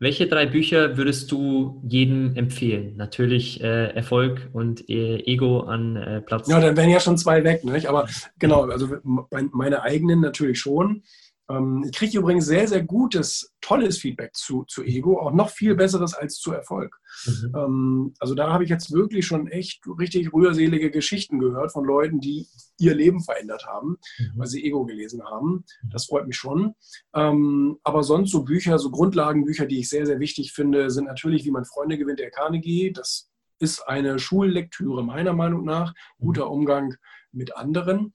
[0.00, 2.96] Welche drei Bücher würdest du jedem empfehlen?
[2.96, 6.48] Natürlich äh, Erfolg und äh, Ego an äh, Platz.
[6.48, 7.86] Ja, dann wären ja schon zwei weg, nicht?
[7.86, 11.04] aber genau, also meine eigenen natürlich schon.
[11.50, 15.74] Ähm, ich kriege übrigens sehr, sehr gutes, tolles Feedback zu, zu Ego, auch noch viel
[15.74, 16.96] besseres als zu Erfolg.
[17.26, 17.52] Mhm.
[17.56, 22.20] Ähm, also da habe ich jetzt wirklich schon echt richtig rührselige Geschichten gehört von Leuten,
[22.20, 22.46] die
[22.78, 24.32] ihr Leben verändert haben, mhm.
[24.36, 25.64] weil sie Ego gelesen haben.
[25.82, 25.90] Mhm.
[25.90, 26.74] Das freut mich schon.
[27.14, 31.44] Ähm, aber sonst so Bücher, so Grundlagenbücher, die ich sehr, sehr wichtig finde, sind natürlich,
[31.44, 32.92] wie man Freunde gewinnt, der Carnegie.
[32.92, 33.28] Das
[33.58, 35.94] ist eine Schullektüre meiner Meinung nach.
[36.18, 36.94] Guter Umgang
[37.32, 38.12] mit anderen.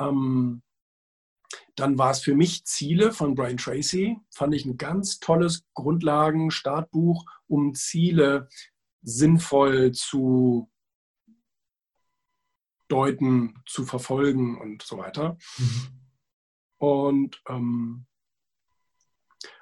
[0.00, 0.62] Ähm,
[1.74, 4.18] dann war es für mich Ziele von Brian Tracy.
[4.30, 8.48] Fand ich ein ganz tolles Grundlagen-Startbuch, um Ziele
[9.02, 10.70] sinnvoll zu
[12.88, 15.38] deuten, zu verfolgen und so weiter.
[15.56, 15.88] Mhm.
[16.76, 18.06] Und ähm,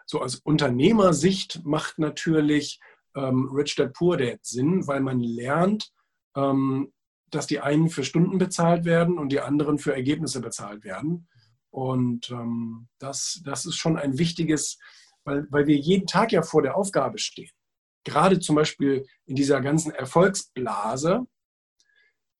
[0.04, 2.80] so aus Unternehmersicht macht natürlich
[3.14, 5.92] ähm, Rich Dad Poor Dad Sinn, weil man lernt,
[6.34, 6.92] ähm,
[7.30, 11.28] dass die einen für Stunden bezahlt werden und die anderen für Ergebnisse bezahlt werden.
[11.71, 14.79] Und ähm, das, das ist schon ein wichtiges,
[15.25, 17.51] weil, weil wir jeden Tag ja vor der Aufgabe stehen.
[18.05, 21.27] Gerade zum Beispiel in dieser ganzen Erfolgsblase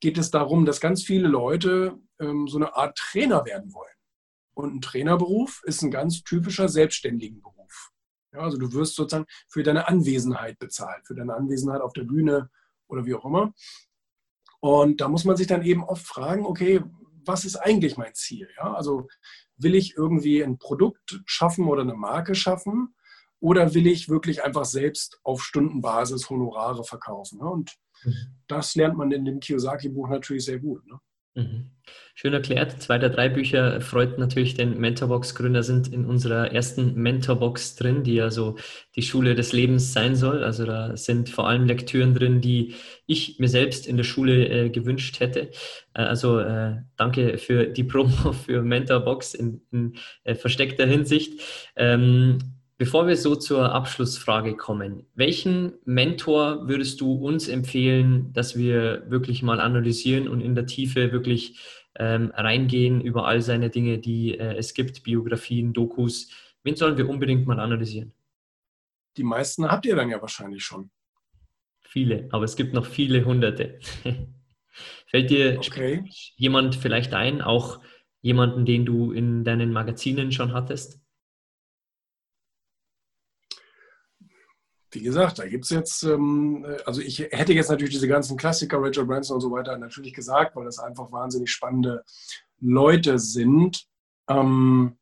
[0.01, 3.91] geht es darum, dass ganz viele Leute ähm, so eine Art Trainer werden wollen.
[4.55, 7.93] Und ein Trainerberuf ist ein ganz typischer selbstständigen Beruf.
[8.33, 12.51] Ja, also du wirst sozusagen für deine Anwesenheit bezahlt, für deine Anwesenheit auf der Bühne
[12.89, 13.53] oder wie auch immer.
[14.61, 16.83] Und da muss man sich dann eben oft fragen, okay,
[17.25, 18.49] was ist eigentlich mein Ziel?
[18.57, 18.75] Ja?
[18.75, 19.09] Also
[19.57, 22.95] will ich irgendwie ein Produkt schaffen oder eine Marke schaffen
[23.41, 27.39] oder will ich wirklich einfach selbst auf Stundenbasis Honorare verkaufen?
[27.39, 27.49] Ne?
[27.49, 28.15] Und mhm.
[28.47, 30.87] das lernt man in dem Kiyosaki-Buch natürlich sehr gut.
[30.87, 30.99] Ne?
[31.35, 31.71] Mhm.
[32.15, 32.83] Schön erklärt.
[32.83, 38.15] Zwei der drei Bücher freut natürlich den Mentorbox-Gründer, sind in unserer ersten Mentorbox drin, die
[38.15, 38.57] ja so
[38.97, 40.45] die Schule des Lebens sein soll.
[40.45, 42.75] Also da sind vor allem Lektüren drin, die
[43.07, 45.51] ich mir selbst in der Schule äh, gewünscht hätte.
[45.95, 51.41] Äh, also äh, danke für die Promo für Mentorbox in, in äh, versteckter Hinsicht.
[51.77, 59.05] Ähm, Bevor wir so zur Abschlussfrage kommen, welchen Mentor würdest du uns empfehlen, dass wir
[59.11, 61.61] wirklich mal analysieren und in der Tiefe wirklich
[61.97, 66.31] ähm, reingehen über all seine Dinge, die äh, es gibt, Biografien, Dokus?
[66.63, 68.15] Wen sollen wir unbedingt mal analysieren?
[69.19, 70.91] Die meisten habt ihr dann ja wahrscheinlich schon.
[71.83, 73.79] Viele, aber es gibt noch viele hunderte.
[75.07, 76.03] Fällt dir okay.
[76.37, 77.81] jemand vielleicht ein, auch
[78.23, 81.00] jemanden, den du in deinen Magazinen schon hattest?
[84.93, 88.83] Wie gesagt, da gibt es jetzt, ähm, also ich hätte jetzt natürlich diese ganzen Klassiker,
[88.83, 92.05] Richard Branson und so weiter, natürlich gesagt, weil das einfach wahnsinnig spannende
[92.61, 93.87] Leute sind.
[94.29, 94.97] Ähm,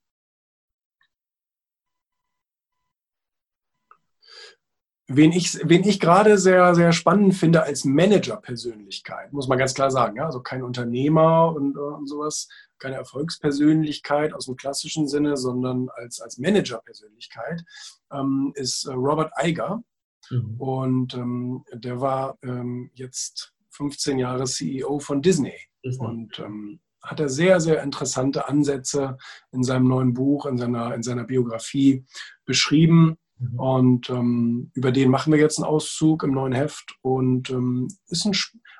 [5.08, 9.90] wen ich, wen ich gerade sehr, sehr spannend finde als Manager-Persönlichkeit, muss man ganz klar
[9.90, 10.16] sagen.
[10.16, 10.26] Ja?
[10.26, 12.48] Also kein Unternehmer und, und sowas,
[12.78, 17.64] keine Erfolgspersönlichkeit aus dem klassischen Sinne, sondern als, als Manager-Persönlichkeit,
[18.12, 19.82] ähm, ist äh, Robert Eiger.
[20.30, 20.54] Mhm.
[20.60, 25.56] Und ähm, der war ähm, jetzt 15 Jahre CEO von Disney.
[25.82, 26.06] Disney.
[26.06, 29.16] Und ähm, hat er sehr, sehr interessante Ansätze
[29.52, 32.04] in seinem neuen Buch, in seiner, in seiner Biografie
[32.44, 33.58] beschrieben Mhm.
[33.58, 38.24] Und ähm, über den machen wir jetzt einen Auszug im neuen Heft und ähm, ist
[38.24, 38.32] ein,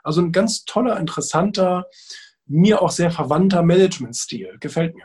[0.03, 1.87] also ein ganz toller, interessanter,
[2.47, 4.57] mir auch sehr verwandter Management-Stil.
[4.61, 5.05] Gefällt mir.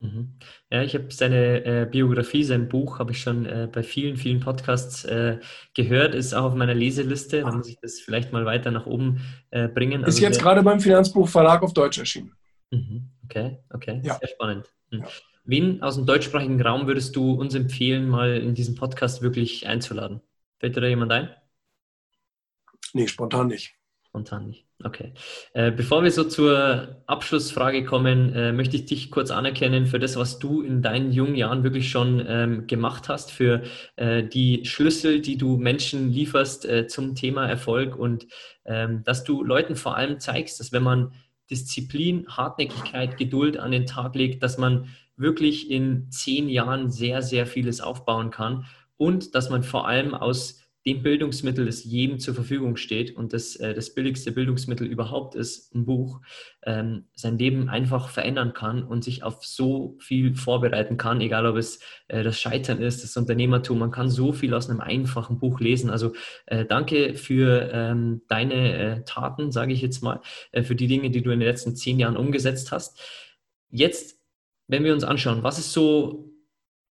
[0.00, 0.36] Mhm.
[0.70, 4.40] Ja, ich habe seine äh, Biografie, sein Buch, habe ich schon äh, bei vielen, vielen
[4.40, 5.38] Podcasts äh,
[5.74, 7.42] gehört, ist auch auf meiner Leseliste.
[7.42, 9.20] Da muss ich das vielleicht mal weiter nach oben
[9.50, 10.00] äh, bringen.
[10.00, 12.32] Ist also jetzt gerade beim Finanzbuchverlag auf Deutsch erschienen.
[12.70, 13.10] Mhm.
[13.24, 14.18] Okay, okay, ja.
[14.18, 14.72] sehr spannend.
[14.90, 15.00] Mhm.
[15.00, 15.06] Ja.
[15.44, 20.20] Wen aus dem deutschsprachigen Raum würdest du uns empfehlen, mal in diesen Podcast wirklich einzuladen?
[20.58, 21.30] Fällt dir da jemand ein?
[22.92, 23.74] Nee, spontan nicht.
[24.06, 24.66] Spontan nicht.
[24.82, 25.12] Okay.
[25.52, 30.16] Äh, bevor wir so zur Abschlussfrage kommen, äh, möchte ich dich kurz anerkennen für das,
[30.16, 33.62] was du in deinen jungen Jahren wirklich schon ähm, gemacht hast, für
[33.96, 38.26] äh, die Schlüssel, die du Menschen lieferst äh, zum Thema Erfolg und
[38.64, 41.12] ähm, dass du Leuten vor allem zeigst, dass wenn man
[41.50, 44.88] Disziplin, Hartnäckigkeit, Geduld an den Tag legt, dass man
[45.20, 48.66] wirklich in zehn Jahren sehr, sehr vieles aufbauen kann
[48.96, 53.54] und dass man vor allem aus dem Bildungsmittel, das jedem zur Verfügung steht und das
[53.56, 56.20] äh, das billigste Bildungsmittel überhaupt ist, ein Buch,
[56.62, 61.56] ähm, sein Leben einfach verändern kann und sich auf so viel vorbereiten kann, egal ob
[61.56, 63.78] es äh, das Scheitern ist, das Unternehmertum.
[63.78, 65.90] Man kann so viel aus einem einfachen Buch lesen.
[65.90, 66.14] Also
[66.46, 71.10] äh, danke für ähm, deine äh, Taten, sage ich jetzt mal, äh, für die Dinge,
[71.10, 72.98] die du in den letzten zehn Jahren umgesetzt hast.
[73.68, 74.19] Jetzt
[74.70, 76.32] wenn wir uns anschauen, was ist so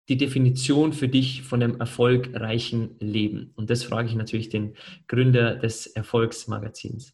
[0.08, 3.52] die Definition für dich von einem erfolgreichen Leben?
[3.56, 4.76] Und das frage ich natürlich den
[5.08, 7.12] Gründer des Erfolgsmagazins.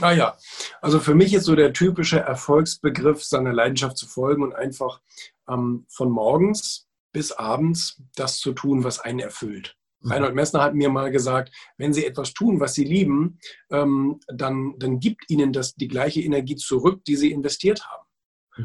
[0.00, 0.36] Ah ja,
[0.80, 5.00] also für mich ist so der typische Erfolgsbegriff, seiner Leidenschaft zu folgen und einfach
[5.48, 9.76] ähm, von morgens bis abends das zu tun, was einen erfüllt.
[10.00, 10.12] Mhm.
[10.12, 13.40] Reinhold Messner hat mir mal gesagt, wenn Sie etwas tun, was Sie lieben,
[13.70, 18.07] ähm, dann, dann gibt Ihnen das die gleiche Energie zurück, die Sie investiert haben.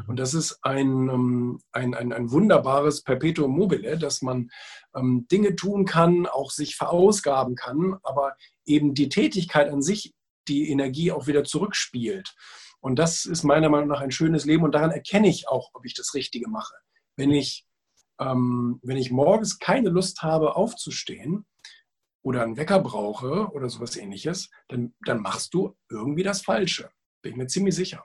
[0.07, 4.49] Und das ist ein, ähm, ein, ein, ein wunderbares Perpetuum mobile, dass man
[4.95, 8.35] ähm, Dinge tun kann, auch sich verausgaben kann, aber
[8.65, 10.13] eben die Tätigkeit an sich
[10.47, 12.35] die Energie auch wieder zurückspielt.
[12.79, 15.85] Und das ist meiner Meinung nach ein schönes Leben und daran erkenne ich auch, ob
[15.85, 16.73] ich das Richtige mache.
[17.15, 17.65] Wenn ich,
[18.19, 21.45] ähm, wenn ich morgens keine Lust habe, aufzustehen,
[22.23, 26.89] oder einen Wecker brauche oder sowas ähnliches, dann, dann machst du irgendwie das Falsche.
[27.21, 28.03] Bin ich mir ziemlich sicher.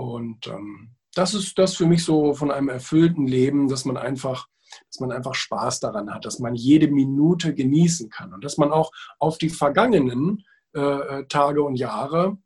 [0.00, 4.46] Und ähm, das ist das für mich so von einem erfüllten Leben, dass man einfach,
[4.88, 8.72] dass man einfach Spaß daran hat, dass man jede Minute genießen kann und dass man
[8.72, 10.44] auch auf die vergangenen
[10.74, 12.38] äh, äh Tage und Jahre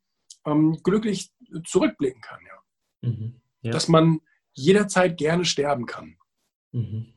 [0.44, 1.30] ähm, glücklich
[1.64, 2.40] zurückblicken kann.
[2.44, 3.08] Ja.
[3.10, 3.70] Mhm, ja.
[3.70, 4.20] Dass man
[4.52, 6.16] jederzeit gerne sterben kann.
[6.72, 7.14] Mhm.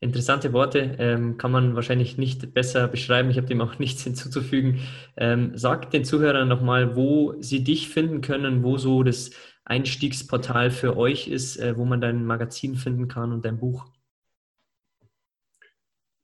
[0.00, 3.30] Interessante Worte, ähm, kann man wahrscheinlich nicht besser beschreiben.
[3.30, 4.80] Ich habe dem auch nichts hinzuzufügen.
[5.16, 9.30] Ähm, sag den Zuhörern nochmal, wo sie dich finden können, wo so das
[9.64, 13.86] Einstiegsportal für euch ist, äh, wo man dein Magazin finden kann und dein Buch?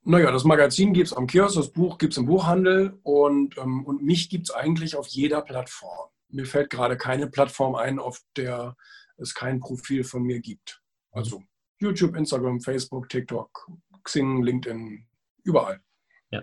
[0.03, 3.84] Naja, das Magazin gibt es am Kiosk, das Buch gibt es im Buchhandel und, ähm,
[3.84, 6.09] und mich gibt es eigentlich auf jeder Plattform.
[6.30, 8.76] Mir fällt gerade keine Plattform ein, auf der
[9.18, 10.80] es kein Profil von mir gibt.
[11.11, 11.43] Also
[11.78, 13.70] YouTube, Instagram, Facebook, TikTok,
[14.05, 15.07] Xing, LinkedIn,
[15.45, 15.80] überall.
[16.30, 16.43] Ja.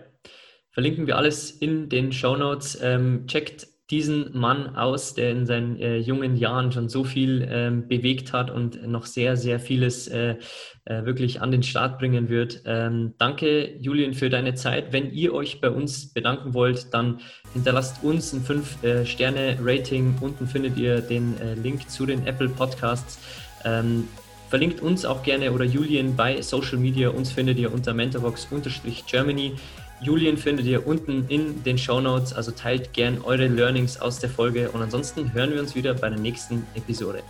[0.72, 2.78] Verlinken wir alles in den Show Notes.
[2.82, 7.88] Ähm, checkt diesen Mann aus, der in seinen äh, jungen Jahren schon so viel ähm,
[7.88, 10.38] bewegt hat und noch sehr, sehr vieles äh,
[10.86, 12.64] äh, wirklich an den Start bringen wird.
[12.66, 14.92] Ähm, danke, Julian, für deine Zeit.
[14.92, 17.20] Wenn ihr euch bei uns bedanken wollt, dann
[17.54, 20.16] hinterlasst uns ein 5-Sterne-Rating.
[20.20, 23.20] Unten findet ihr den äh, Link zu den Apple Podcasts.
[23.66, 24.08] Ähm,
[24.50, 27.10] verlinkt uns auch gerne oder Julian bei Social Media.
[27.10, 29.54] Uns findet ihr unter mentorbox-germany.
[30.02, 34.30] Julian findet ihr unten in den Show Notes, also teilt gern eure Learnings aus der
[34.30, 37.24] Folge und ansonsten hören wir uns wieder bei der nächsten Episode.